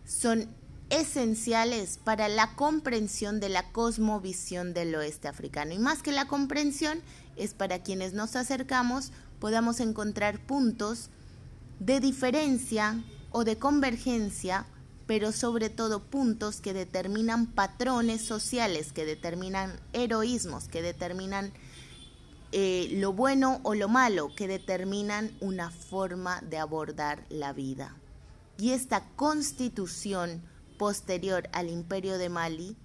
[0.05, 0.49] son
[0.90, 5.74] esenciales para la comprensión de la cosmovisión del oeste africano.
[5.74, 7.03] Y más que la comprensión,
[7.37, 11.11] es para quienes nos acercamos podamos encontrar puntos
[11.79, 14.66] de diferencia o de convergencia,
[15.07, 21.53] pero sobre todo puntos que determinan patrones sociales, que determinan heroísmos, que determinan
[22.51, 27.94] eh, lo bueno o lo malo, que determinan una forma de abordar la vida.
[28.59, 30.42] Y esta constitución
[30.79, 32.77] posterior al imperio de Mali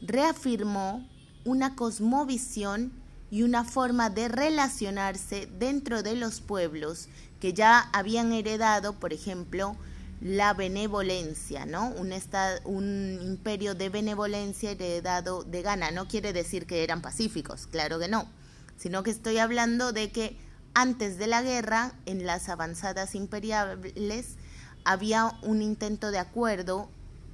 [0.00, 1.08] reafirmó
[1.44, 2.92] una cosmovisión
[3.30, 7.08] y una forma de relacionarse dentro de los pueblos
[7.40, 9.76] que ya habían heredado, por ejemplo,
[10.20, 11.88] la benevolencia, ¿no?
[11.88, 12.12] Un,
[12.64, 15.90] un imperio de benevolencia heredado de Ghana.
[15.90, 18.28] No quiere decir que eran pacíficos, claro que no,
[18.76, 20.36] sino que estoy hablando de que
[20.74, 24.36] antes de la guerra, en las avanzadas imperiales,
[24.84, 26.88] había un intento de acuerdo,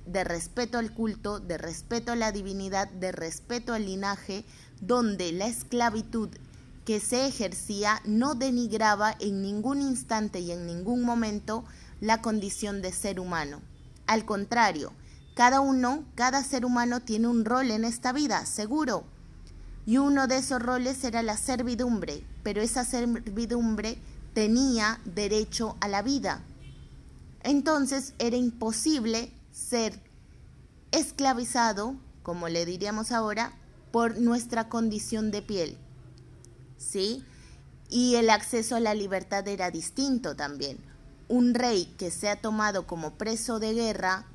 [0.08, 4.44] de respeto al culto, de respeto a la divinidad, de respeto al linaje,
[4.80, 6.30] donde la esclavitud
[6.84, 11.64] que se ejercía no denigraba en ningún instante y en ningún momento
[12.00, 13.60] la condición de ser humano.
[14.06, 14.92] Al contrario,
[15.34, 19.04] cada uno, cada ser humano tiene un rol en esta vida, seguro.
[19.84, 23.98] Y uno de esos roles era la servidumbre, pero esa servidumbre
[24.32, 26.42] tenía derecho a la vida.
[27.42, 29.32] Entonces era imposible
[29.68, 30.00] ser
[30.92, 33.52] esclavizado, como le diríamos ahora,
[33.90, 35.78] por nuestra condición de piel.
[36.78, 37.24] ¿sí?
[37.90, 40.78] Y el acceso a la libertad era distinto también.
[41.28, 44.26] Un rey que se ha tomado como preso de guerra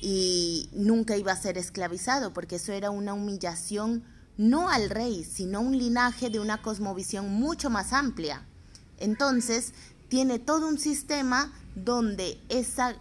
[0.00, 4.04] y nunca iba a ser esclavizado, porque eso era una humillación
[4.36, 8.46] no al rey, sino un linaje de una cosmovisión mucho más amplia.
[8.98, 9.74] Entonces,
[10.08, 12.94] tiene todo un sistema donde esa,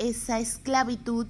[0.00, 1.26] esa esclavitud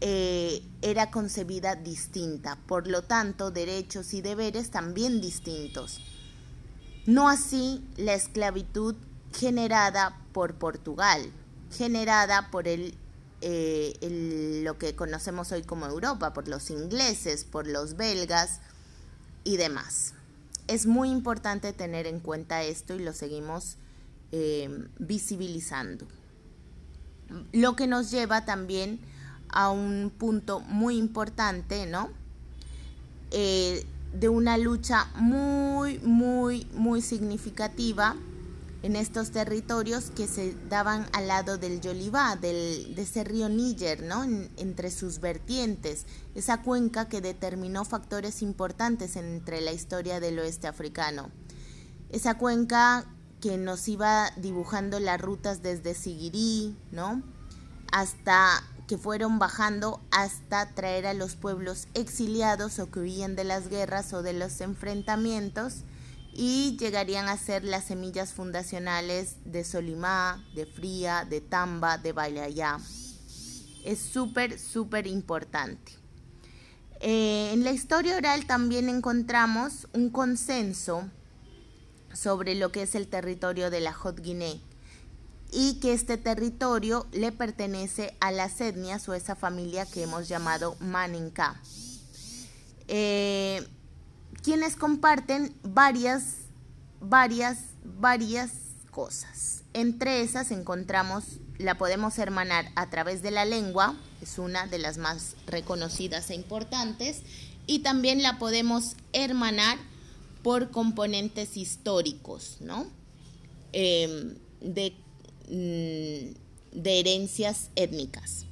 [0.00, 6.00] eh, era concebida distinta, por lo tanto derechos y deberes también distintos.
[7.04, 8.94] No así la esclavitud
[9.32, 11.30] generada por Portugal,
[11.70, 12.94] generada por el,
[13.42, 18.60] eh, lo que conocemos hoy como Europa, por los ingleses, por los belgas
[19.44, 20.14] y demás.
[20.66, 23.76] Es muy importante tener en cuenta esto y lo seguimos
[24.32, 26.06] eh, visibilizando.
[27.52, 29.00] Lo que nos lleva también
[29.48, 32.10] a un punto muy importante, ¿no?
[33.30, 38.16] Eh, de una lucha muy, muy, muy significativa
[38.82, 44.02] en estos territorios que se daban al lado del Yolivá, del, de ese río Níger,
[44.02, 44.22] ¿no?
[44.56, 51.30] entre sus vertientes, esa cuenca que determinó factores importantes entre la historia del oeste africano.
[52.10, 53.06] Esa cuenca
[53.40, 57.22] que nos iba dibujando las rutas desde Siguirí, ¿no?
[57.92, 63.68] Hasta que fueron bajando hasta traer a los pueblos exiliados o que huían de las
[63.68, 65.84] guerras o de los enfrentamientos
[66.32, 72.78] y llegarían a ser las semillas fundacionales de Solimá, de Fría, de Tamba, de Balayá.
[73.84, 75.92] Es súper, súper importante.
[77.00, 81.10] Eh, en la historia oral también encontramos un consenso
[82.16, 84.56] sobre lo que es el territorio de la Hot Guinea
[85.52, 90.76] y que este territorio le pertenece a las etnias o esa familia que hemos llamado
[90.80, 91.60] Maninka,
[92.88, 93.66] eh,
[94.42, 96.36] quienes comparten varias,
[97.00, 98.52] varias, varias
[98.90, 99.62] cosas.
[99.72, 101.24] Entre esas encontramos,
[101.58, 106.34] la podemos hermanar a través de la lengua, es una de las más reconocidas e
[106.34, 107.22] importantes,
[107.66, 109.78] y también la podemos hermanar
[110.46, 112.86] por componentes históricos, ¿no?
[113.72, 114.92] De
[115.48, 116.34] Mm,
[116.72, 118.44] de herencias étnicas.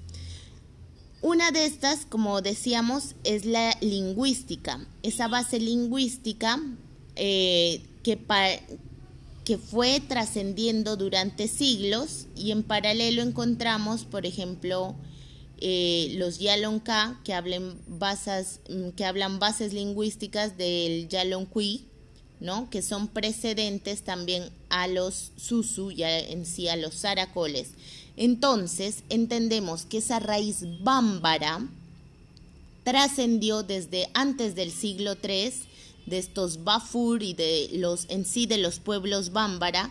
[1.20, 6.58] Una de estas, como decíamos, es la lingüística, esa base lingüística
[7.16, 14.94] eh, que fue trascendiendo durante siglos y en paralelo encontramos, por ejemplo,
[15.60, 17.34] eh, los Yalonka, que,
[17.86, 21.84] bases, mm, que hablan bases lingüísticas del Yalonkui,
[22.40, 22.68] ¿no?
[22.70, 27.70] que son precedentes también a los susu y en sí a los zaracoles.
[28.16, 31.66] Entonces entendemos que esa raíz bámbara
[32.84, 35.52] trascendió desde antes del siglo III
[36.06, 39.90] de estos Bafur y de los en sí de los pueblos bámbara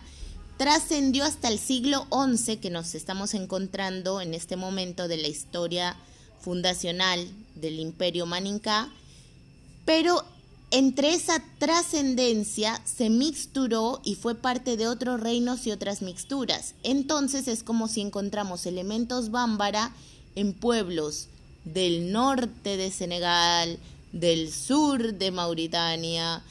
[0.56, 5.96] trascendió hasta el siglo XI que nos estamos encontrando en este momento de la historia
[6.40, 8.88] fundacional del imperio maninca,
[9.84, 10.24] pero
[10.70, 16.74] entre esa trascendencia se mixturó y fue parte de otros reinos y otras mixturas.
[16.82, 19.92] Entonces es como si encontramos elementos bámbara
[20.34, 21.28] en pueblos
[21.64, 23.78] del norte de Senegal,
[24.12, 26.42] del sur de Mauritania,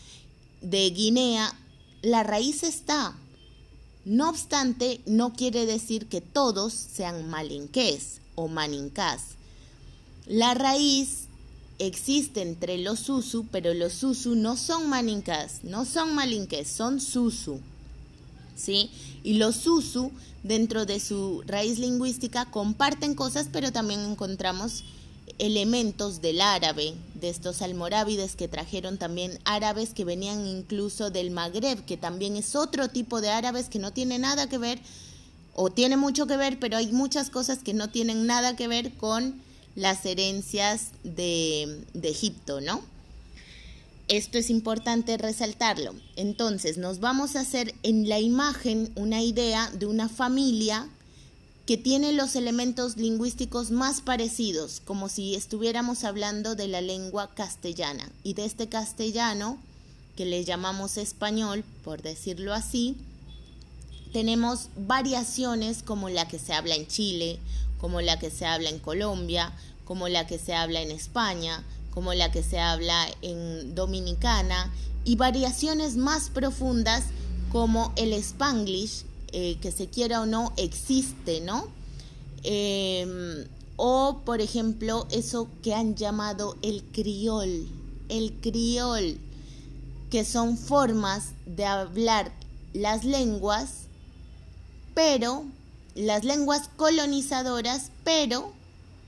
[0.62, 1.54] de Guinea.
[2.01, 3.16] La raíz está.
[4.06, 9.36] No obstante, no quiere decir que todos sean malinqués o manincás.
[10.26, 11.28] La raíz
[11.80, 17.60] existe entre los susu, pero los susu no son manincas, no son malinques, son susu.
[18.56, 18.91] ¿Sí?
[19.24, 20.12] Y los susu,
[20.43, 24.84] dentro de su raíz lingüística, comparten cosas, pero también encontramos
[25.39, 31.86] elementos del árabe, de estos almorávides que trajeron también árabes que venían incluso del Magreb,
[31.86, 34.80] que también es otro tipo de árabes que no tiene nada que ver,
[35.55, 38.93] o tiene mucho que ver, pero hay muchas cosas que no tienen nada que ver
[38.93, 39.41] con
[39.76, 42.82] las herencias de, Egipto, ¿no?
[44.07, 45.95] Esto es importante resaltarlo.
[46.15, 50.89] Entonces, nos vamos a hacer en la imagen una idea de una familia
[51.66, 58.09] que tiene los elementos lingüísticos más parecidos, como si estuviéramos hablando de la lengua castellana.
[58.24, 59.57] Y de este castellano,
[60.18, 62.97] que le llamamos español, por decirlo así,
[64.11, 67.39] tenemos variaciones como la que se habla en Chile,
[67.80, 69.53] como la que se habla en Colombia,
[69.86, 74.72] como la que se habla en España, como la que se habla en Dominicana,
[75.05, 77.05] y variaciones más profundas
[77.51, 81.68] como el spanglish, eh, que se quiera o no, existe, ¿no?
[82.44, 83.46] Em,
[83.78, 87.68] o, por ejemplo, eso que han llamado el criol,
[88.10, 89.18] el criol,
[90.12, 92.32] que son formas de hablar
[92.74, 93.88] las lenguas,
[94.94, 95.46] pero
[95.96, 98.54] las lenguas colonizadoras, pero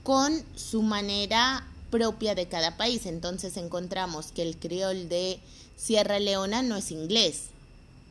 [0.02, 3.06] con su manera propia de cada país.
[3.06, 5.38] Entonces encontramos que el criol de
[5.76, 7.50] Sierra Leona no es inglés,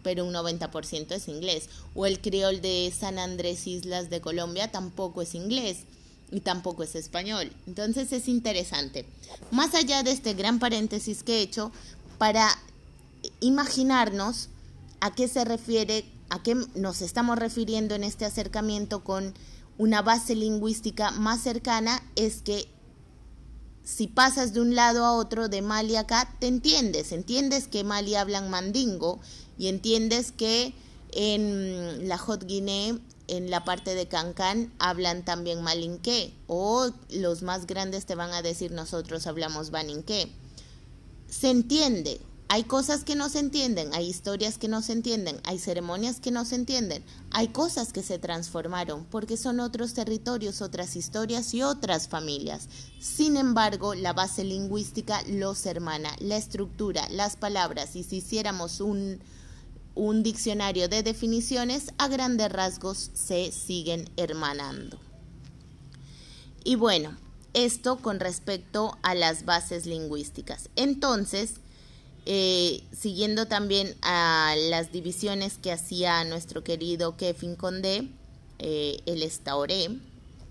[0.05, 1.67] pero un 90% es inglés.
[1.95, 5.79] O el criol de San Andrés Islas de Colombia tampoco es inglés
[6.31, 7.51] y tampoco es español.
[7.65, 9.07] Entonces es interesante.
[9.49, 11.71] Más allá de este gran paréntesis que he hecho,
[12.19, 12.47] para
[13.39, 14.49] imaginarnos
[14.99, 19.33] a qué se refiere a qué nos estamos refiriendo en este acercamiento con
[19.79, 22.67] una base lingüística más cercana es que
[23.83, 28.15] si pasas de un lado a otro de Mali acá, te entiendes, entiendes que Mali
[28.15, 29.19] hablan mandingo
[29.57, 30.73] y entiendes que
[31.11, 32.97] en la Hot Guinea,
[33.27, 38.41] en la parte de Cancán, hablan también malinqué o los más grandes te van a
[38.41, 40.31] decir nosotros hablamos baninqué.
[41.27, 45.57] Se entiende, hay cosas que no se entienden, hay historias que no se entienden, hay
[45.57, 50.95] ceremonias que no se entienden, hay cosas que se transformaron porque son otros territorios, otras
[50.95, 52.67] historias y otras familias.
[52.99, 59.19] Sin embargo, la base lingüística los hermana, la estructura, las palabras y si hiciéramos un,
[59.95, 64.99] un diccionario de definiciones, a grandes rasgos se siguen hermanando.
[66.63, 67.15] Y bueno,
[67.53, 70.69] esto con respecto a las bases lingüísticas.
[70.75, 71.55] Entonces,
[72.25, 78.09] eh, siguiendo también a las divisiones que hacía nuestro querido Kevin Condé,
[78.59, 79.89] eh, el Estaoré,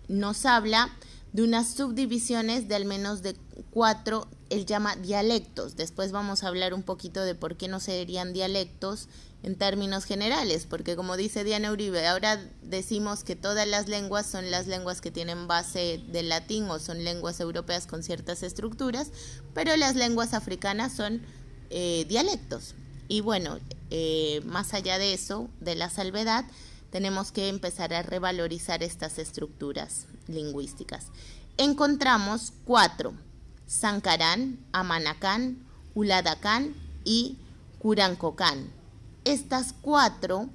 [0.09, 0.97] nos habla
[1.32, 3.36] de unas subdivisiones de al menos de
[3.70, 5.74] cuatro, él llama dialectos.
[5.76, 9.09] Después vamos a hablar un poquito de por qué no serían dialectos
[9.45, 14.51] en términos generales, porque como dice Diana Uribe, ahora decimos que todas las lenguas son
[14.51, 19.11] las lenguas que tienen base del latín o son lenguas europeas con ciertas estructuras,
[19.53, 21.20] pero las lenguas africanas son
[21.68, 22.74] eh, dialectos.
[23.07, 23.59] Y bueno,
[23.90, 26.47] eh, más allá de eso, de la salvedad,
[26.90, 31.09] tenemos que empezar a revalorizar estas estructuras lingüísticas.
[31.59, 33.12] Encontramos cuatro,
[33.66, 35.59] Sankarán, Amanacán,
[35.95, 36.74] Uladacán
[37.05, 37.36] y
[37.78, 38.72] Curancocán.
[39.25, 40.49] Estas cuatro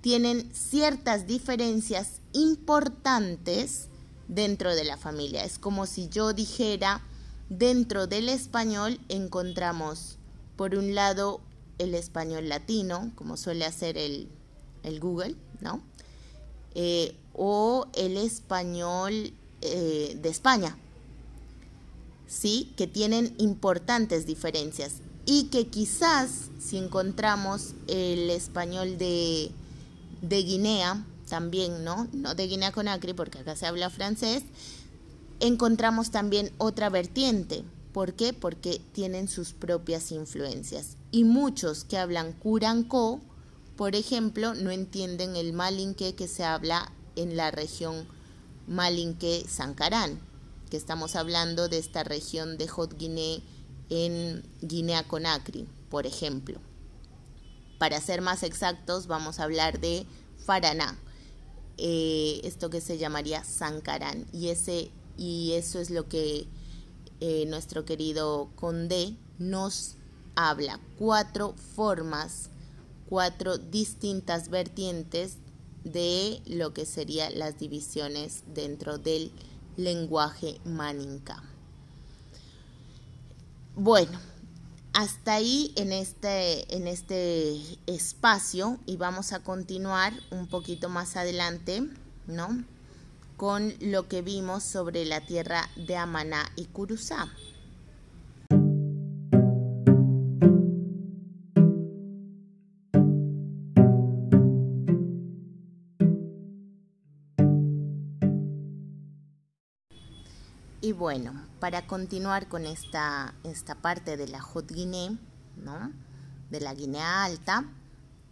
[0.00, 3.88] tienen ciertas diferencias importantes
[4.28, 5.44] dentro de la familia.
[5.44, 7.02] Es como si yo dijera,
[7.48, 10.16] dentro del español encontramos
[10.56, 11.40] por un lado
[11.78, 14.28] el español latino, como suele hacer el,
[15.00, 15.80] Google, ¿no?
[16.74, 20.76] Eh, o el español eh, de España,
[22.26, 22.72] ¿sí?
[22.76, 24.96] Que tienen importantes diferencias
[25.26, 29.50] y que quizás si encontramos el español de,
[30.22, 32.08] Guinea, también, ¿no?
[32.12, 34.42] No de Guinea Conakry, porque acá se habla francés,
[35.40, 37.64] encontramos también otra vertiente,
[37.94, 38.32] ¿Por qué?
[38.32, 40.96] Porque tienen sus propias influencias.
[41.12, 43.20] Y muchos que hablan Curanco,
[43.76, 48.08] por ejemplo, no entienden el malinque que se habla en la región
[48.66, 50.18] Malinque-Sancarán,
[50.70, 53.38] que estamos hablando de esta región de Hot Guinea
[53.90, 56.60] en Guinea-Conakry, por ejemplo.
[57.78, 60.06] Para ser más exactos, vamos a hablar de
[60.38, 60.98] Faraná,
[61.76, 66.46] eh, esto que se llamaría Sancarán, y, ese, y eso es lo que
[67.20, 69.96] eh, nuestro querido Condé nos
[70.36, 70.80] habla.
[70.98, 72.50] Cuatro formas,
[73.08, 75.38] cuatro distintas vertientes
[75.84, 79.30] de lo que serían las divisiones dentro del
[79.76, 81.42] lenguaje maninca.
[83.76, 84.20] Bueno,
[84.92, 91.82] hasta ahí en este, en este espacio y vamos a continuar un poquito más adelante,
[92.28, 92.62] ¿no?
[93.36, 97.32] Con lo que vimos sobre la tierra de Amaná y Curuzá.
[110.84, 115.12] Y bueno, para continuar con esta, esta parte de la Hot Guinea,
[115.56, 115.90] ¿no?
[116.50, 117.64] de la Guinea Alta,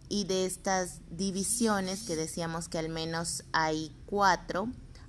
[0.07, 4.67] y de estas divisiones que decíamos que al menos hay cuatro,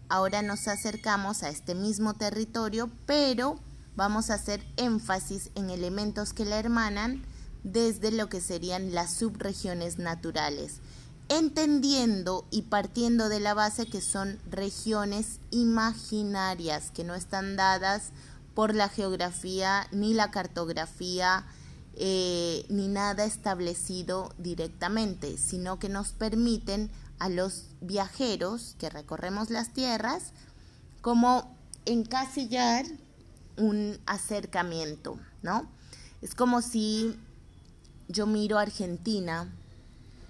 [0.09, 3.61] ahora nos acercamos a este mismo territorio, pero
[3.95, 7.27] vamos a hacer énfasis en elementos que la hermanan
[7.63, 10.81] desde lo que serían las subregiones naturales
[11.29, 18.11] entendiendo y partiendo de la base que son regiones imaginarias, que no están dadas
[18.55, 21.45] por la geografía ni la cartografía
[21.97, 29.73] eh, ni nada establecido directamente, sino que nos permiten a los viajeros que recorremos las
[29.73, 30.33] tierras
[31.01, 32.85] como encasillar
[33.57, 35.69] un acercamiento, ¿no?
[36.23, 37.17] Es como si
[38.09, 39.53] yo miro Argentina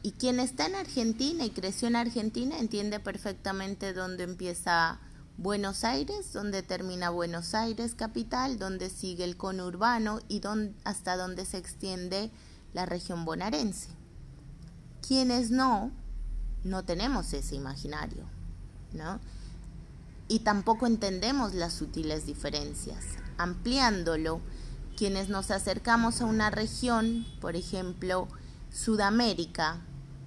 [0.04, 5.00] y quien está en Argentina y creció en Argentina entiende perfectamente dónde empieza
[5.38, 10.42] Buenos Aires, dónde termina Buenos Aires capital, dónde sigue el conurbano y
[10.84, 12.30] hasta dónde se extiende
[12.74, 13.88] la región bonaerense.
[15.00, 15.90] Quienes no,
[16.64, 18.26] no tenemos ese imaginario,
[18.92, 19.20] ¿no?
[20.28, 23.06] Y tampoco entendemos las sutiles diferencias.
[23.38, 24.42] Ampliándolo,
[24.98, 28.28] quienes nos acercamos a una región, por ejemplo,
[28.70, 29.80] Sudamérica,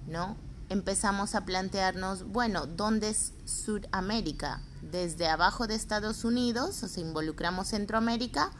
[0.08, 0.36] ¿no?
[0.68, 4.60] Empezamos a plantearnos, bueno, ¿dónde es Sudamérica?
[4.82, 8.50] ¿Desde abajo de Estados Unidos, o sea, involucramos Centroamérica,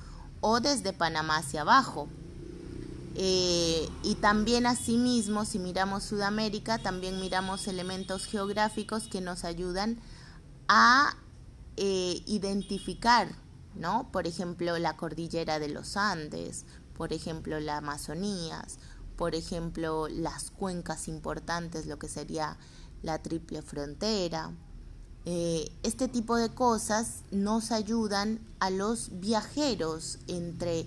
[0.40, 2.08] o desde Panamá hacia abajo?
[3.14, 9.98] Eh, y también asimismo, si miramos Sudamérica, también miramos elementos geográficos que nos ayudan
[10.68, 11.16] a
[11.76, 13.28] eh, identificar,
[13.74, 14.08] ¿no?
[14.12, 16.64] Por ejemplo, la cordillera de los Andes,
[16.96, 18.64] por ejemplo, la Amazonía,
[19.18, 22.56] por ejemplo, las cuencas importantes, lo que sería
[23.02, 24.52] la triple frontera.
[25.24, 30.86] Eh, este tipo de cosas nos ayudan a los viajeros entre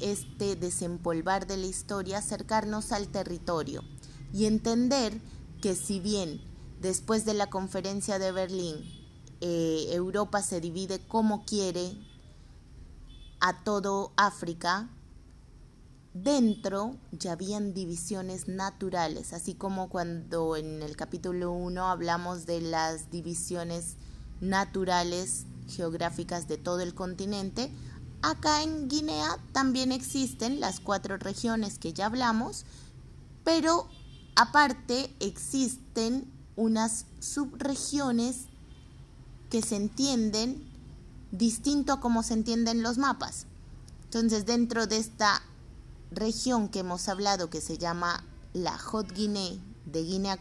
[0.00, 3.82] este desempolvar de la historia, acercarnos al territorio
[4.32, 5.20] y entender
[5.60, 6.40] que si bien
[6.80, 8.76] después de la conferencia de Berlín
[9.40, 11.96] eh, Europa se divide como quiere
[13.40, 14.88] a todo África,
[16.14, 23.10] dentro ya habían divisiones naturales, así como cuando en el capítulo 1 hablamos de las
[23.10, 23.96] divisiones
[24.40, 27.70] naturales geográficas de todo el continente,
[28.20, 32.64] acá en Guinea también existen las cuatro regiones que ya hablamos,
[33.44, 33.88] pero
[34.36, 38.46] aparte existen unas subregiones
[39.48, 40.70] que se entienden
[41.30, 43.46] distinto a como se entienden los mapas.
[44.04, 45.42] Entonces, dentro de esta
[46.14, 50.38] región que hemos hablado que se llama la Hot Guinea de Guinea,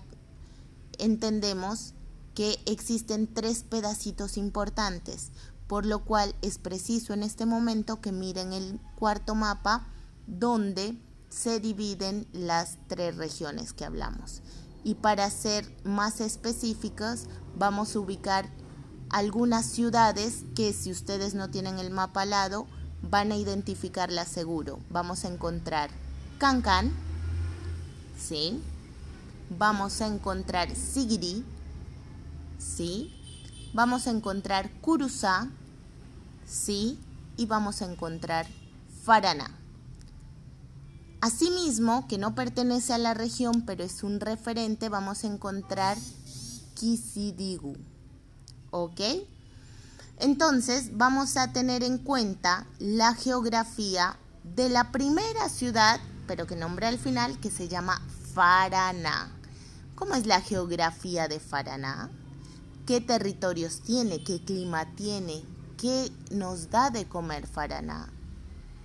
[0.97, 1.93] entendemos
[2.35, 5.31] que existen tres pedacitos importantes,
[5.67, 9.87] por lo cual es preciso en este momento que miren el cuarto mapa
[10.27, 10.97] donde
[11.29, 14.41] se dividen las tres regiones que hablamos.
[14.83, 18.49] Y para ser más específicos, vamos a ubicar
[19.09, 22.67] algunas ciudades que si ustedes no tienen el mapa al lado,
[23.01, 24.79] van a identificarla seguro.
[24.89, 25.89] Vamos a encontrar
[26.37, 26.91] Cancan,
[28.17, 28.61] ¿sí?
[29.57, 31.43] Vamos a encontrar Sigiri,
[32.57, 33.13] ¿sí?
[33.73, 35.49] Vamos a encontrar Kurusa,
[36.45, 36.99] ¿sí?
[37.37, 38.47] Y vamos a encontrar
[39.03, 39.57] Farana.
[41.21, 45.97] Asimismo, que no pertenece a la región, pero es un referente, vamos a encontrar
[46.73, 47.75] Kisidigu.
[48.71, 49.01] ¿Ok?
[50.21, 56.89] Entonces vamos a tener en cuenta la geografía de la primera ciudad, pero que nombra
[56.89, 57.99] al final, que se llama
[58.35, 59.31] Faraná.
[59.95, 62.11] ¿Cómo es la geografía de Faraná?
[62.85, 64.23] ¿Qué territorios tiene?
[64.23, 65.43] ¿Qué clima tiene?
[65.75, 68.13] ¿Qué nos da de comer Faraná?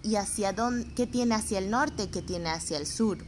[0.03, 2.09] ¿Y hacia dónde, qué tiene hacia el norte?
[2.09, 3.19] ¿Qué tiene hacia el sur?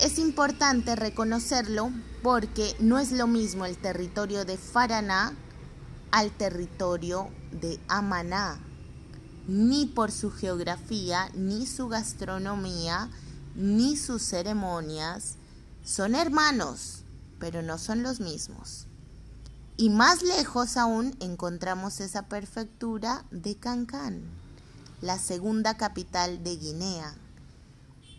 [0.00, 1.90] Es importante reconocerlo
[2.22, 5.34] porque no es lo mismo el territorio de Faraná
[6.10, 8.60] al territorio de Amaná
[9.46, 13.10] ni por su geografía, ni su gastronomía,
[13.54, 15.36] ni sus ceremonias.
[15.84, 17.04] Son hermanos,
[17.38, 18.86] pero no son los mismos.
[19.76, 24.22] Y más lejos aún encontramos esa prefectura de Cancán,
[25.00, 27.14] la segunda capital de Guinea.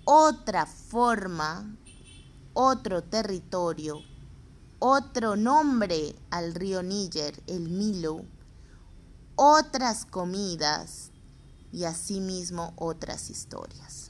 [0.05, 1.65] Otra forma,
[2.53, 4.01] otro territorio,
[4.79, 8.23] otro nombre al río Níger, el Milo,
[9.35, 11.11] otras comidas,
[11.71, 14.07] y asimismo otras historias.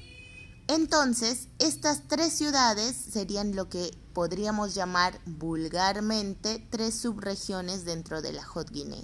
[0.68, 8.44] Entonces, estas tres ciudades serían lo que podríamos llamar vulgarmente tres subregiones dentro de la
[8.44, 9.04] Hot Guinea.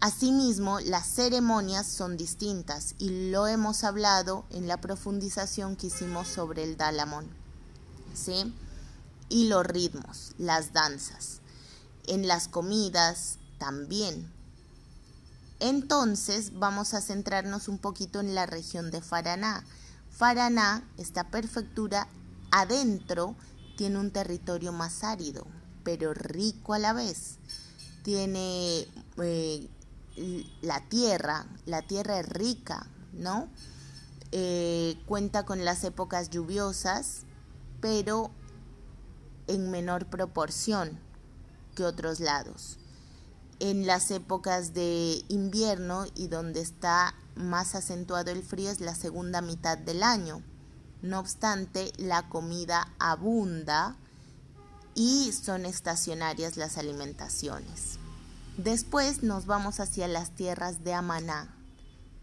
[0.00, 6.64] Asimismo, las ceremonias son distintas y lo hemos hablado en la profundización que hicimos sobre
[6.64, 7.26] el Dalamón.
[8.14, 8.52] ¿sí?
[9.28, 11.40] Y los ritmos, las danzas.
[12.06, 14.30] En las comidas también.
[15.60, 19.64] Entonces vamos a centrarnos un poquito en la región de Faraná.
[20.10, 22.08] Faraná, esta prefectura,
[22.50, 23.34] adentro
[23.76, 25.46] tiene un territorio más árido,
[25.82, 27.38] pero rico a la vez.
[28.02, 28.86] Tiene
[29.18, 29.68] eh,
[30.60, 33.48] la tierra, la tierra es rica, ¿no?
[34.32, 37.22] Eh, cuenta con las épocas lluviosas,
[37.80, 38.30] pero
[39.46, 40.98] en menor proporción
[41.74, 42.78] que otros lados
[43.60, 49.40] en las épocas de invierno y donde está más acentuado el frío es la segunda
[49.40, 50.42] mitad del año.
[51.02, 53.96] No obstante, la comida abunda
[54.94, 57.98] y son estacionarias las alimentaciones.
[58.56, 61.56] Después nos vamos hacia las tierras de Amaná.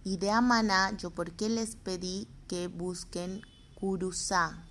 [0.04, 3.42] Y de Amaná, yo por qué les pedí que busquen
[3.80, 4.66] Curuzá.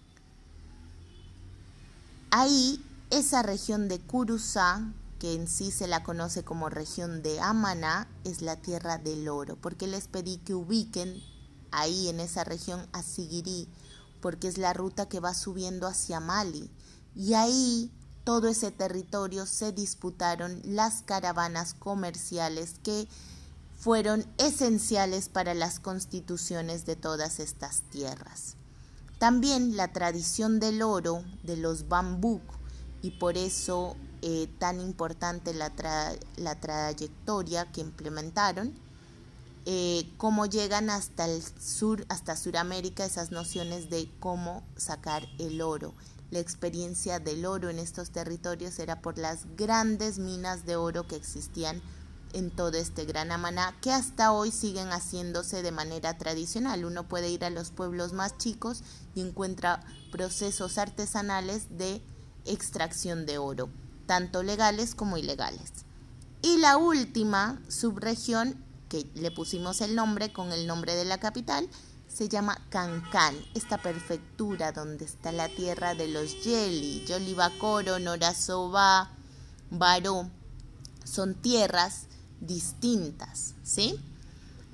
[2.31, 8.09] Ahí, esa región de Curuzá que en sí se la conoce como región de Amaná,
[8.25, 11.23] es la tierra del oro, porque les pedí que ubiquen
[11.71, 13.69] ahí en esa región a Siguirí,
[14.23, 16.71] porque es la ruta que va subiendo hacia Mali.
[17.15, 17.93] Y ahí
[18.25, 23.07] todo ese territorio se disputaron las caravanas comerciales que
[23.79, 28.57] fueron esenciales para las constituciones de todas estas tierras.
[29.21, 32.41] También la tradición del oro, de los bambú,
[33.03, 35.71] y por eso eh, tan importante la,
[36.39, 38.73] la, trayectoria que implementaron,
[39.67, 45.93] eh, cómo llegan hasta el sur, hasta Sudamérica, esas nociones de cómo sacar el oro.
[46.31, 51.17] La experiencia del oro en estos territorios era por las grandes minas de oro que
[51.17, 51.83] existían
[52.33, 56.85] en todo este gran Amaná, que hasta hoy siguen haciéndose de manera tradicional.
[56.85, 58.83] Uno puede ir a los pueblos más chicos
[59.15, 62.03] y encuentra procesos artesanales de
[62.45, 63.69] extracción de oro
[64.11, 65.71] tanto legales como ilegales.
[66.43, 68.57] Y la última subregión,
[68.89, 71.69] que le pusimos el nombre con el nombre de la capital,
[72.09, 79.13] se llama Cancán, esta prefectura donde está la tierra de los Yeli, Yolibacoro, Norasoba,
[79.71, 80.29] Baró.
[81.05, 82.09] Son tierras
[82.41, 83.99] distintas, ¿sí?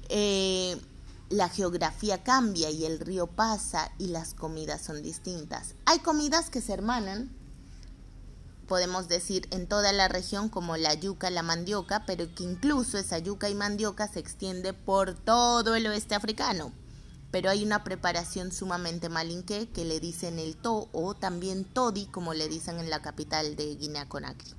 [0.08, 0.80] Eh,
[1.28, 5.74] la geografía cambia y el río pasa y las comidas son distintas.
[5.84, 7.30] Hay comidas que se hermanan,
[8.68, 13.18] podemos decir en toda la región como la yuca, la mandioca, pero que incluso esa
[13.18, 16.72] yuca y mandioca se extiende por todo el oeste africano.
[17.32, 22.34] Pero hay una preparación sumamente malinque que le dicen el to o también todi, como
[22.34, 24.54] le dicen en la capital de Guinea-Conakry.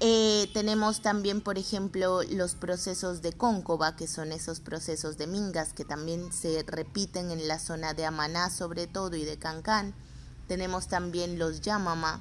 [0.00, 5.72] Eh, tenemos también, por ejemplo, los procesos de cóncova, que son esos procesos de mingas
[5.72, 9.94] que también se repiten en la zona de Amaná sobre todo y de Cancán.
[10.48, 12.20] Tenemos también los yamama,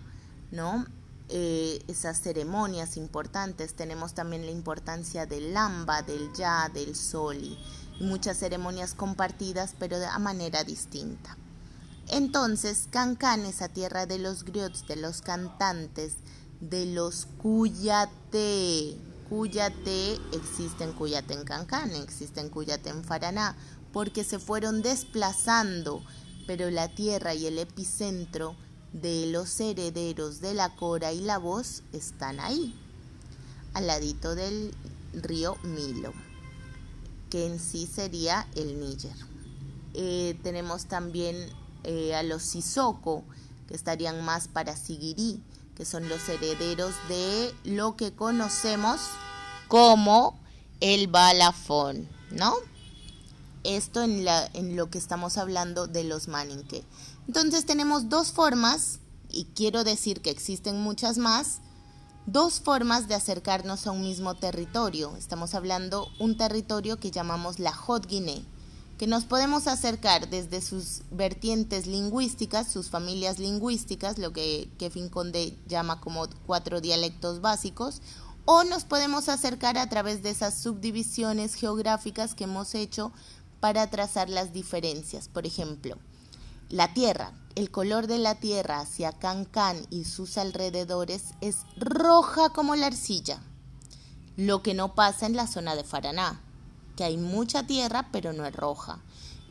[0.51, 0.85] ¿no?
[1.27, 3.73] Eh, esas ceremonias importantes.
[3.73, 7.57] Tenemos también la importancia del lamba, del ya, del soli,
[7.99, 11.35] y muchas ceremonias compartidas, pero de manera distinta.
[12.07, 16.17] Entonces, Cancán, esa tierra de los griots, de los cantantes,
[16.69, 18.97] de los cuyate.
[19.29, 23.55] Cuyate, existen cuyate en Cancán, existen cuyate en Faraná,
[23.91, 26.03] porque se fueron desplazando,
[26.45, 28.55] pero la tierra y el epicentro
[28.93, 32.79] de los herederos de la cora y la voz están ahí.
[33.73, 34.73] al ladito del
[35.13, 36.13] río Milo,
[37.29, 39.15] que en sí sería el Níger.
[39.93, 41.35] Eh, tenemos también
[41.83, 43.23] eh, a los Sissoko,
[43.67, 45.41] que estarían más para Siguirí,
[45.75, 49.01] que son los herederos de lo que conocemos
[49.67, 50.39] como
[50.79, 52.53] el balafón, ¿no?
[53.63, 54.25] Esto en,
[54.75, 56.83] lo que estamos hablando de los maninque.
[57.27, 58.99] Entonces tenemos dos formas,
[59.29, 61.61] y quiero decir que existen muchas más,
[62.25, 65.15] dos formas de acercarnos a un mismo territorio.
[65.17, 68.43] Estamos hablando un territorio que llamamos la Hot Guinea,
[68.97, 75.57] que nos podemos acercar desde sus vertientes lingüísticas, sus familias lingüísticas, lo que Kevin Conde
[75.67, 78.01] llama como cuatro dialectos básicos,
[78.45, 83.11] o nos podemos acercar a través de esas subdivisiones geográficas que hemos hecho
[83.59, 85.27] para trazar las diferencias.
[85.27, 85.97] Por ejemplo,
[86.69, 92.75] la Tierra, el color de la Tierra hacia Cancán y sus alrededores es roja como
[92.75, 93.41] la arcilla,
[94.37, 96.44] lo que no pasa en la zona de Faraná,
[96.95, 98.99] que hay mucha tierra pero no es roja.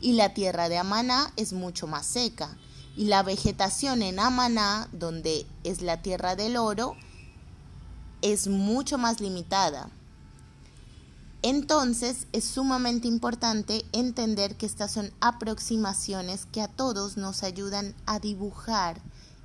[0.01, 2.57] Y la tierra de Amaná es mucho más seca.
[2.97, 6.95] Y la vegetación en Amaná, donde es la tierra del oro,
[8.21, 9.89] es mucho más limitada.
[11.41, 18.19] Entonces es sumamente importante entender que estas son aproximaciones que a todos nos ayudan a
[18.19, 18.99] dibujar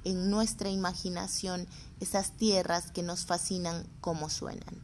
[0.05, 1.67] en nuestra imaginación
[2.01, 4.81] esas tierras que nos fascinan como suenan.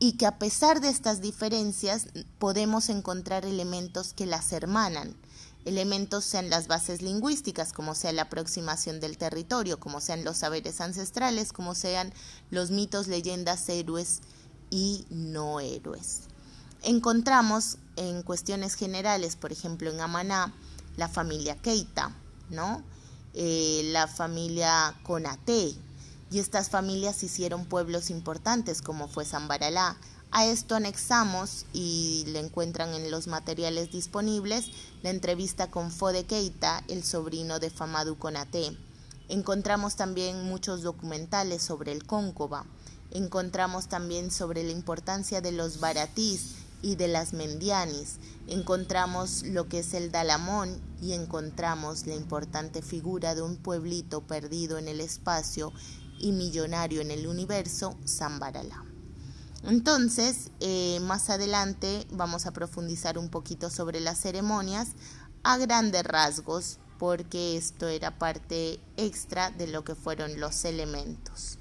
[0.00, 2.06] Y que a pesar de estas diferencias
[2.40, 5.14] podemos encontrar elementos que las hermanan
[5.64, 10.80] elementos sean las bases lingüísticas, como sea la aproximación del territorio, como sean los saberes
[10.80, 12.12] ancestrales, como sean
[12.50, 14.20] los mitos, leyendas, héroes
[14.70, 16.22] y no héroes.
[16.82, 20.54] Encontramos en cuestiones generales, por ejemplo, en Amaná,
[20.96, 22.14] la familia Keita,
[22.48, 22.82] ¿no?
[23.34, 25.74] Eh, la familia Conate,
[26.30, 29.96] y estas familias hicieron pueblos importantes como fue Zambaralá,
[30.32, 34.66] a esto anexamos, y le encuentran en los materiales disponibles,
[35.02, 38.76] la entrevista con Fode Keita, el sobrino de Famadou Konaté.
[39.28, 42.64] Encontramos también muchos documentales sobre el cóncova.
[43.10, 48.16] Encontramos también sobre la importancia de los baratís y de las mendianis.
[48.46, 54.78] Encontramos lo que es el dalamón y encontramos la importante figura de un pueblito perdido
[54.78, 55.72] en el espacio
[56.20, 58.84] y millonario en el universo, Zambaralá.
[59.64, 64.90] Entonces, eh, más adelante vamos a profundizar un poquito sobre las ceremonias
[65.42, 71.58] a grandes rasgos, porque esto era parte extra de lo que fueron los elementos.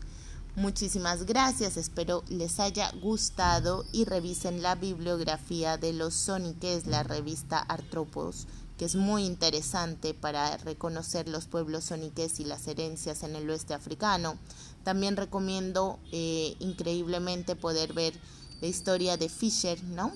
[0.55, 7.60] Muchísimas gracias, espero les haya gustado y revisen la bibliografía de los Soniques, la revista
[7.60, 8.47] Artropos,
[8.80, 13.73] que es muy interesante para reconocer los pueblos soniques y las herencias en el oeste
[13.73, 14.39] africano.
[14.86, 18.13] También recomiendo eh, increíblemente poder ver
[18.61, 20.13] la historia de Fischer, ¿no?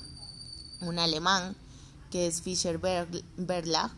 [0.80, 1.58] Un alemán
[2.10, 2.80] que es Fischer
[3.36, 3.92] Berlach,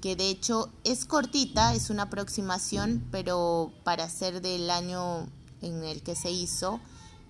[0.00, 5.28] que de hecho es cortita, es una aproximación, pero para ser del año
[5.60, 6.80] en el que se hizo,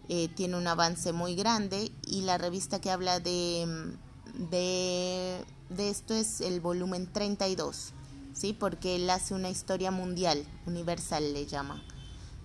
[0.08, 3.96] eh, tiene un avance muy grande y la revista que habla de,
[4.36, 7.92] de, de esto es el volumen 32,
[8.32, 8.52] ¿sí?
[8.52, 11.82] porque él hace una historia mundial, universal le llama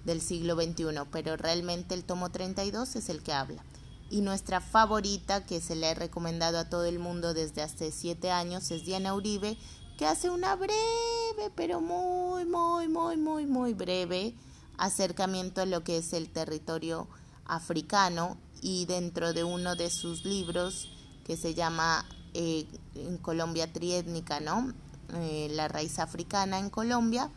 [0.05, 3.63] del siglo XXI, pero realmente el tomo 32 es el que habla.
[4.09, 8.31] Y nuestra favorita, que se le ha recomendado a todo el mundo desde hace siete
[8.31, 9.57] años, es Diana Uribe,
[9.97, 14.33] que hace una breve, pero muy, muy, muy, muy, muy breve
[14.77, 17.07] acercamiento a lo que es el territorio
[17.45, 20.89] africano y dentro de uno de sus libros
[21.32, 22.03] que se llama
[22.34, 24.73] eh, en Colombia triétnica, ¿no?
[25.13, 27.32] Eh, la raíz africana en Colombia,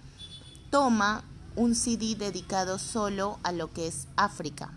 [0.68, 1.22] toma
[1.54, 4.76] un CD dedicado solo a lo que es África.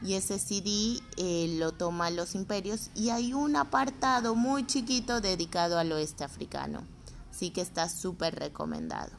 [0.00, 5.78] Y ese CD eh, lo toma los imperios y hay un apartado muy chiquito dedicado
[5.78, 6.82] al oeste africano.
[7.30, 9.12] Así que está súper recomendado.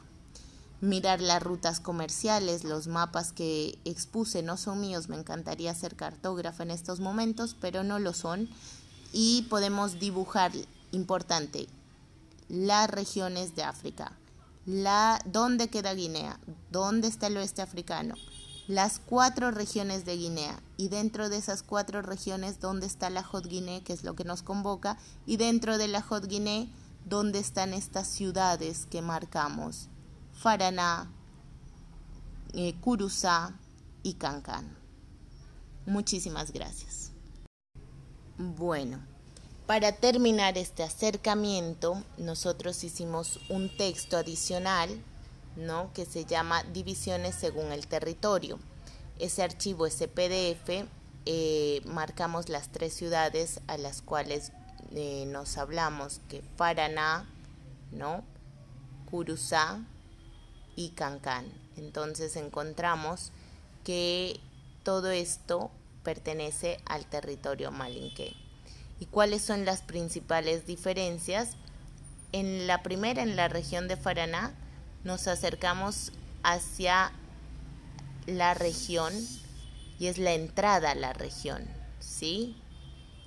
[0.80, 6.64] Mirar las rutas comerciales, los mapas que expuse no son míos, me encantaría ser cartógrafa
[6.64, 8.48] en estos momentos, pero no lo son.
[9.12, 10.52] Y podemos dibujar,
[10.92, 11.66] importante,
[12.48, 14.12] las regiones de África
[14.68, 16.38] la, dónde queda Guinea,
[16.70, 18.16] dónde está el oeste africano,
[18.66, 23.46] las cuatro regiones de Guinea y dentro de esas cuatro regiones dónde está la Hot
[23.46, 26.66] Guinea, que es lo que nos convoca, y dentro de la Hot Guinea
[27.06, 29.88] dónde están estas ciudades que marcamos,
[30.34, 31.10] Faraná,
[32.52, 32.74] eh,
[34.02, 34.76] y Cancán.
[35.86, 37.07] Muchísimas gracias.
[38.38, 39.00] Bueno.
[39.66, 44.88] Para terminar este acercamiento, nosotros hicimos un texto adicional,
[45.56, 45.92] ¿no?
[45.92, 48.60] que se llama Divisiones según el territorio.
[49.18, 50.86] Ese archivo, ese PDF,
[51.26, 54.52] eh, marcamos las tres ciudades a las cuales
[54.92, 57.28] eh, nos hablamos, que Paraná,
[57.90, 58.22] ¿no?
[59.10, 59.80] Curuzá
[60.76, 61.44] y Cancán.
[61.76, 63.32] Entonces encontramos
[63.84, 64.40] que
[64.84, 65.72] todo esto
[66.08, 68.32] pertenece al territorio malinque.
[68.98, 71.50] ¿Y cuáles son las principales diferencias?
[72.32, 74.54] En la primera, en la región de Paraná,
[75.04, 77.12] nos acercamos hacia
[78.24, 79.12] la región
[79.98, 81.68] y es la entrada a la región,
[82.00, 82.56] ¿sí?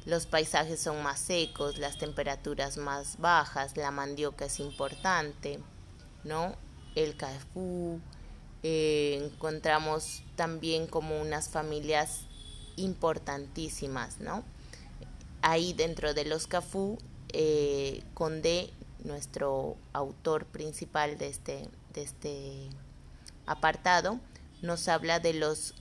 [0.06, 5.60] Los paisajes son más secos, las temperaturas más bajas, la mandioca es importante,
[6.24, 6.56] ¿no?
[6.96, 8.00] El cafú,
[8.64, 12.26] eh, encontramos también como unas familias
[12.82, 14.44] importantísimas, ¿no?
[15.42, 16.98] Ahí dentro de los cafú,
[17.30, 18.72] eh, Conde,
[19.04, 22.70] nuestro autor principal de este, de este
[23.46, 24.20] apartado,
[24.62, 25.74] nos habla de los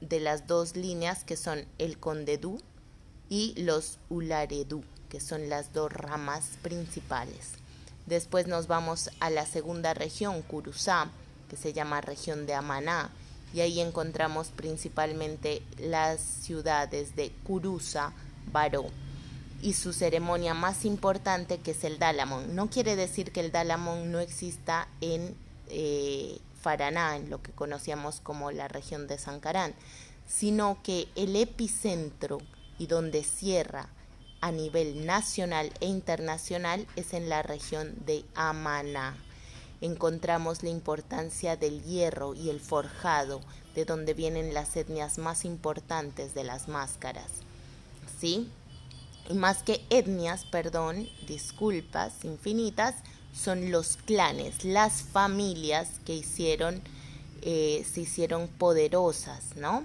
[0.00, 2.60] de las dos líneas que son el Condedú
[3.28, 7.52] y los Ularedú, que son las dos ramas principales.
[8.06, 11.08] Después nos vamos a la segunda región, Curuzá,
[11.48, 13.10] que se llama región de Amaná,
[13.54, 18.12] y ahí encontramos principalmente las ciudades de Curuza,
[18.50, 18.86] Baró,
[19.62, 22.56] y su ceremonia más importante que es el Dalamón.
[22.56, 25.36] No quiere decir que el Dalamón no exista en
[25.68, 29.72] eh, Faraná, en lo que conocíamos como la región de Sancarán,
[30.26, 32.38] sino que el epicentro
[32.78, 33.88] y donde cierra
[34.40, 39.16] a nivel nacional e internacional es en la región de Amaná.
[39.84, 43.42] Encontramos la importancia del hierro y el forjado,
[43.74, 47.30] de donde vienen las etnias más importantes de las máscaras.
[48.18, 48.48] ¿Sí?
[49.28, 52.94] Y más que etnias, perdón, disculpas infinitas,
[53.34, 56.80] son los clanes, las familias que hicieron,
[57.42, 59.84] eh, se hicieron poderosas, ¿no?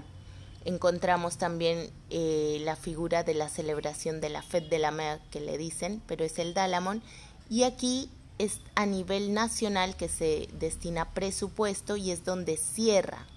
[0.63, 5.41] Encontramos también eh, la figura de la celebración de la Fête de la Mer, que
[5.41, 7.01] le dicen, pero es el Dalamon.
[7.49, 8.09] Y aquí
[8.39, 13.27] es a nivel nacional que se destina presupuesto y es donde cierra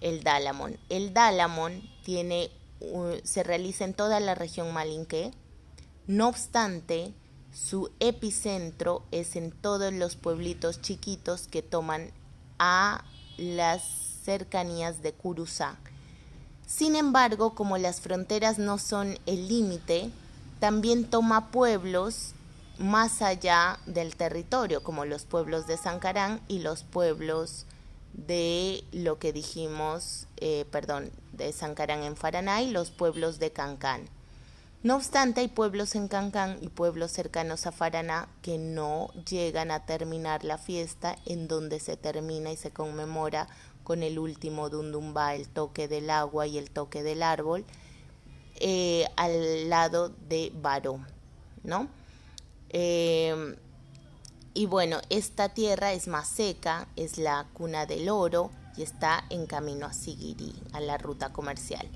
[0.00, 0.76] el Dalamon.
[0.90, 2.50] El Dalamon tiene,
[3.22, 5.30] se realiza en toda la región malinque.
[6.06, 7.14] No obstante,
[7.54, 12.10] su epicentro es en todos los pueblitos chiquitos que toman
[12.58, 13.04] a
[13.38, 13.82] las
[14.24, 15.78] cercanías de Curuzá.
[16.66, 20.10] Sin embargo, como las fronteras no son el límite,
[20.58, 22.33] también toma pueblos
[22.78, 27.66] más allá del territorio, como los pueblos de Sancarán y los pueblos
[28.12, 34.08] de lo que dijimos, eh, perdón, de Sancarán en Faraná y los pueblos de Cancán.
[34.82, 39.86] No obstante, hay pueblos en Cancán y pueblos cercanos a Faraná que no llegan a
[39.86, 43.48] terminar la fiesta en donde se termina y se conmemora
[43.82, 47.64] con el último dundumba, el toque del agua y el toque del árbol,
[48.56, 51.00] eh, al lado de Baró,
[51.62, 51.88] ¿no?
[52.70, 53.56] Eh,
[54.56, 59.46] y bueno, esta tierra es más seca, es la cuna del oro y está en
[59.46, 61.88] camino a Siguiri, a la ruta comercial.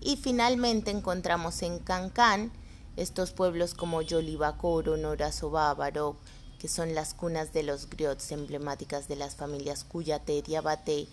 [0.00, 2.50] Y finalmente encontramos en Cancán
[2.96, 6.16] estos pueblos como Yolibacoro, Norasobá, Baró,
[6.58, 11.06] que son las cunas de los griots emblemáticas de las familias Cuyate, Diabate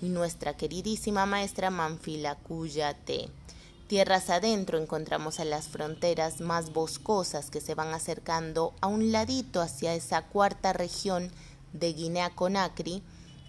[0.00, 3.28] y nuestra queridísima maestra Manfila Cuyate.
[3.86, 9.60] Tierras adentro encontramos a las fronteras más boscosas que se van acercando a un ladito
[9.60, 11.30] hacia esa cuarta región
[11.74, 13.02] de Guinea-Conakry,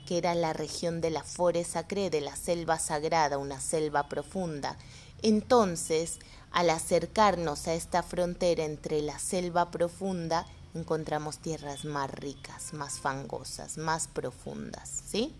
[0.05, 4.77] que era la región de la Forêt Sacré, de la selva sagrada, una selva profunda.
[5.21, 6.19] Entonces,
[6.51, 13.77] al acercarnos a esta frontera entre la selva profunda, encontramos tierras más ricas, más fangosas,
[13.77, 15.33] más profundas, ¿sí?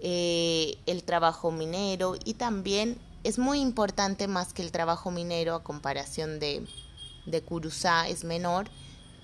[0.00, 5.62] Eh, el trabajo minero y también es muy importante más que el trabajo minero a
[5.62, 6.66] comparación de,
[7.26, 8.68] de Curuzá es menor,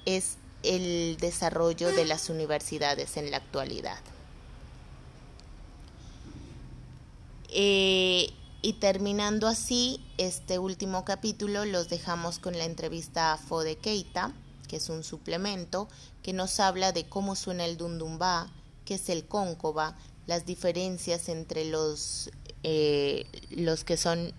[0.06, 3.98] es el desarrollo de las universidades en la actualidad.
[7.50, 8.30] Eh,
[8.60, 14.32] y terminando así este último capítulo, los dejamos con la entrevista a Fode Keita,
[14.68, 15.88] que es un suplemento
[16.22, 18.50] que nos habla de cómo suena el dundumba,
[18.84, 19.96] qué es el cóncova,
[20.26, 22.30] las diferencias entre los,
[22.62, 24.32] eh, los que son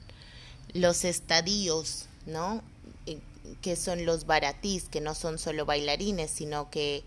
[0.73, 2.61] los estadios, ¿no?
[3.05, 3.19] Eh,
[3.61, 7.03] que son los baratís, que no son solo bailarines, sino que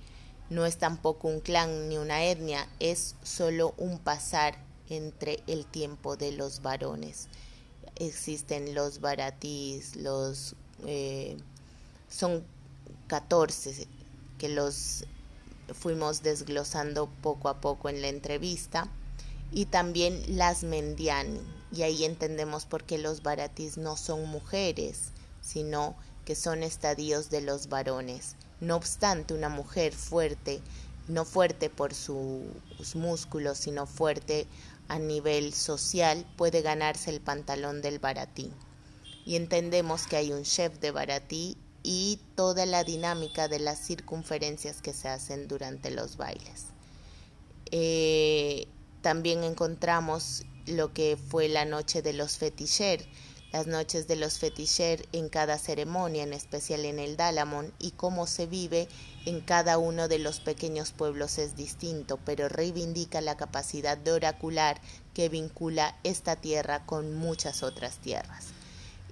[0.50, 4.58] no es tampoco un clan ni una etnia, es solo un pasar
[4.88, 7.28] entre el tiempo de los varones.
[7.96, 10.56] Existen los baratís, los...
[10.86, 11.36] Eh,
[12.08, 12.44] son
[13.06, 13.86] 14
[14.38, 15.04] que los
[15.72, 18.90] fuimos desglosando poco a poco en la entrevista
[19.52, 21.40] y también las mendiani,
[21.70, 27.40] y ahí entendemos por qué los baratis no son mujeres, sino que son estadios de
[27.40, 28.36] los varones.
[28.60, 30.60] No obstante, una mujer fuerte,
[31.08, 34.46] no fuerte por sus músculos, sino fuerte
[34.88, 38.52] a nivel social, puede ganarse el pantalón del baratí.
[39.24, 44.82] Y entendemos que hay un chef de baratí y toda la dinámica de las circunferencias
[44.82, 46.66] que se hacen durante los bailes.
[47.70, 48.68] Eh,
[49.02, 53.04] también encontramos lo que fue la noche de los feticher,
[53.52, 58.26] las noches de los feticher en cada ceremonia, en especial en el Dalamón, y cómo
[58.26, 58.88] se vive
[59.26, 64.80] en cada uno de los pequeños pueblos es distinto, pero reivindica la capacidad de oracular
[65.12, 68.46] que vincula esta tierra con muchas otras tierras.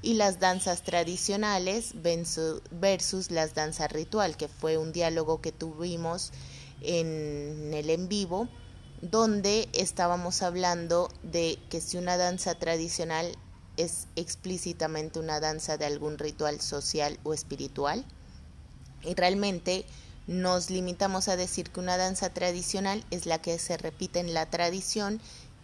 [0.03, 1.93] Y las danzas tradicionales
[2.71, 6.33] versus las danzas ritual, que fue un diálogo que tuvimos
[6.81, 8.49] en el en vivo
[9.03, 13.37] donde estábamos hablando de que si una danza tradicional
[13.77, 18.05] es explícitamente una danza de algún ritual social o espiritual.
[19.03, 19.87] Y realmente
[20.27, 24.47] nos limitamos a decir que una danza tradicional es la que se repite en la
[24.47, 25.21] tradición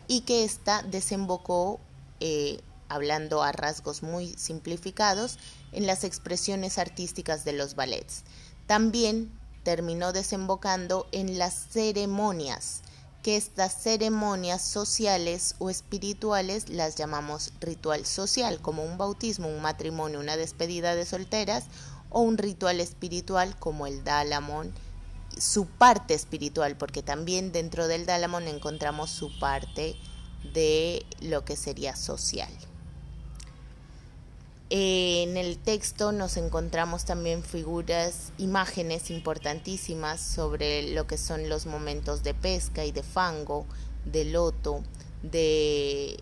[0.08, 1.78] y que ésta desembocó,
[2.20, 5.38] eh, hablando a rasgos muy simplificados,
[5.72, 8.22] en las expresiones artísticas de los ballets.
[8.66, 9.30] También
[9.62, 12.82] terminó desembocando en las ceremonias
[13.26, 20.20] que estas ceremonias sociales o espirituales las llamamos ritual social, como un bautismo, un matrimonio,
[20.20, 21.64] una despedida de solteras,
[22.08, 24.72] o un ritual espiritual como el Dalamón,
[25.36, 29.96] su parte espiritual, porque también dentro del Dalamón encontramos su parte
[30.54, 32.52] de lo que sería social.
[34.68, 42.24] En el texto nos encontramos también figuras, imágenes importantísimas sobre lo que son los momentos
[42.24, 43.64] de pesca y de fango,
[44.04, 44.82] de loto,
[45.22, 46.18] de,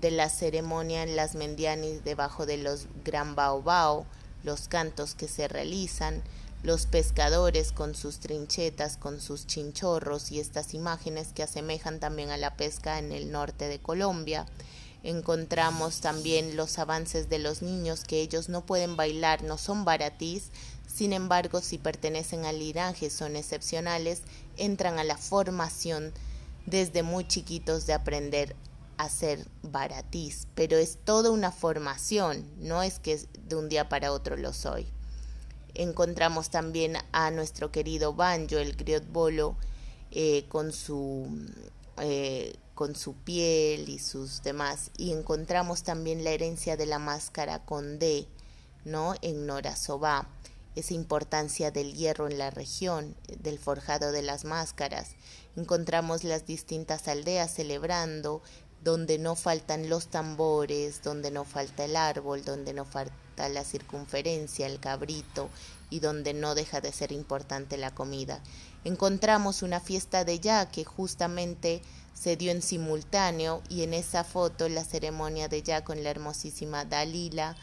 [0.00, 4.06] de la ceremonia en las mendianis debajo de los gran baobao,
[4.44, 6.22] los cantos que se realizan,
[6.62, 12.38] los pescadores con sus trinchetas, con sus chinchorros y estas imágenes que asemejan también a
[12.38, 14.46] la pesca en el norte de Colombia
[15.04, 20.48] encontramos también los avances de los niños que ellos no pueden bailar, no son baratís,
[20.92, 24.22] sin embargo si pertenecen al linaje son excepcionales,
[24.56, 26.12] entran a la formación
[26.64, 28.56] desde muy chiquitos de aprender
[28.96, 34.10] a ser baratís, pero es toda una formación, no es que de un día para
[34.10, 34.86] otro lo soy.
[35.74, 39.56] Encontramos también a nuestro querido Banjo, el griot bolo,
[40.12, 41.26] eh, con su
[41.98, 44.90] eh, con su piel y sus demás.
[44.96, 48.26] Y encontramos también la herencia de la máscara con D,
[48.84, 49.14] ¿no?
[49.22, 50.28] En Norasobá,
[50.74, 55.12] esa importancia del hierro en la región, del forjado de las máscaras.
[55.56, 58.42] Encontramos las distintas aldeas celebrando,
[58.82, 64.66] donde no faltan los tambores, donde no falta el árbol, donde no falta la circunferencia,
[64.66, 65.48] el cabrito,
[65.90, 68.40] y donde no deja de ser importante la comida.
[68.84, 71.82] Encontramos una fiesta de ya que justamente
[72.14, 76.84] se dio en simultáneo y en esa foto la ceremonia de ya con la hermosísima
[76.84, 77.56] Dalila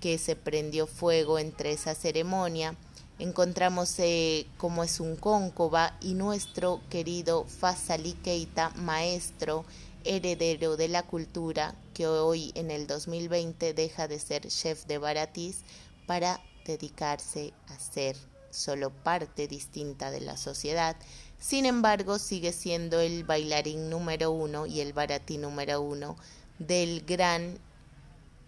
[0.00, 2.76] que se prendió fuego entre esa ceremonia.
[3.20, 9.64] Encontramos eh, cómo es un cóncova y nuestro querido Fasali Keita, maestro,
[10.04, 15.60] heredero de la cultura, que hoy en el 2020 deja de ser chef de Baratis
[16.06, 18.16] para dedicarse a ser
[18.50, 20.96] solo parte distinta de la sociedad
[21.42, 26.16] sin embargo, sigue siendo el bailarín número uno y el baratí número uno
[26.60, 27.58] del gran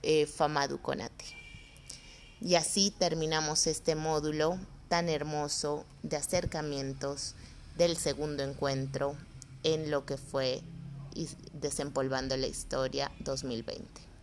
[0.04, 0.28] eh,
[0.80, 1.24] Konate.
[2.40, 7.34] Y así terminamos este módulo tan hermoso de acercamientos
[7.76, 9.16] del segundo encuentro
[9.64, 10.62] en lo que fue
[11.52, 14.13] Desempolvando la Historia 2020.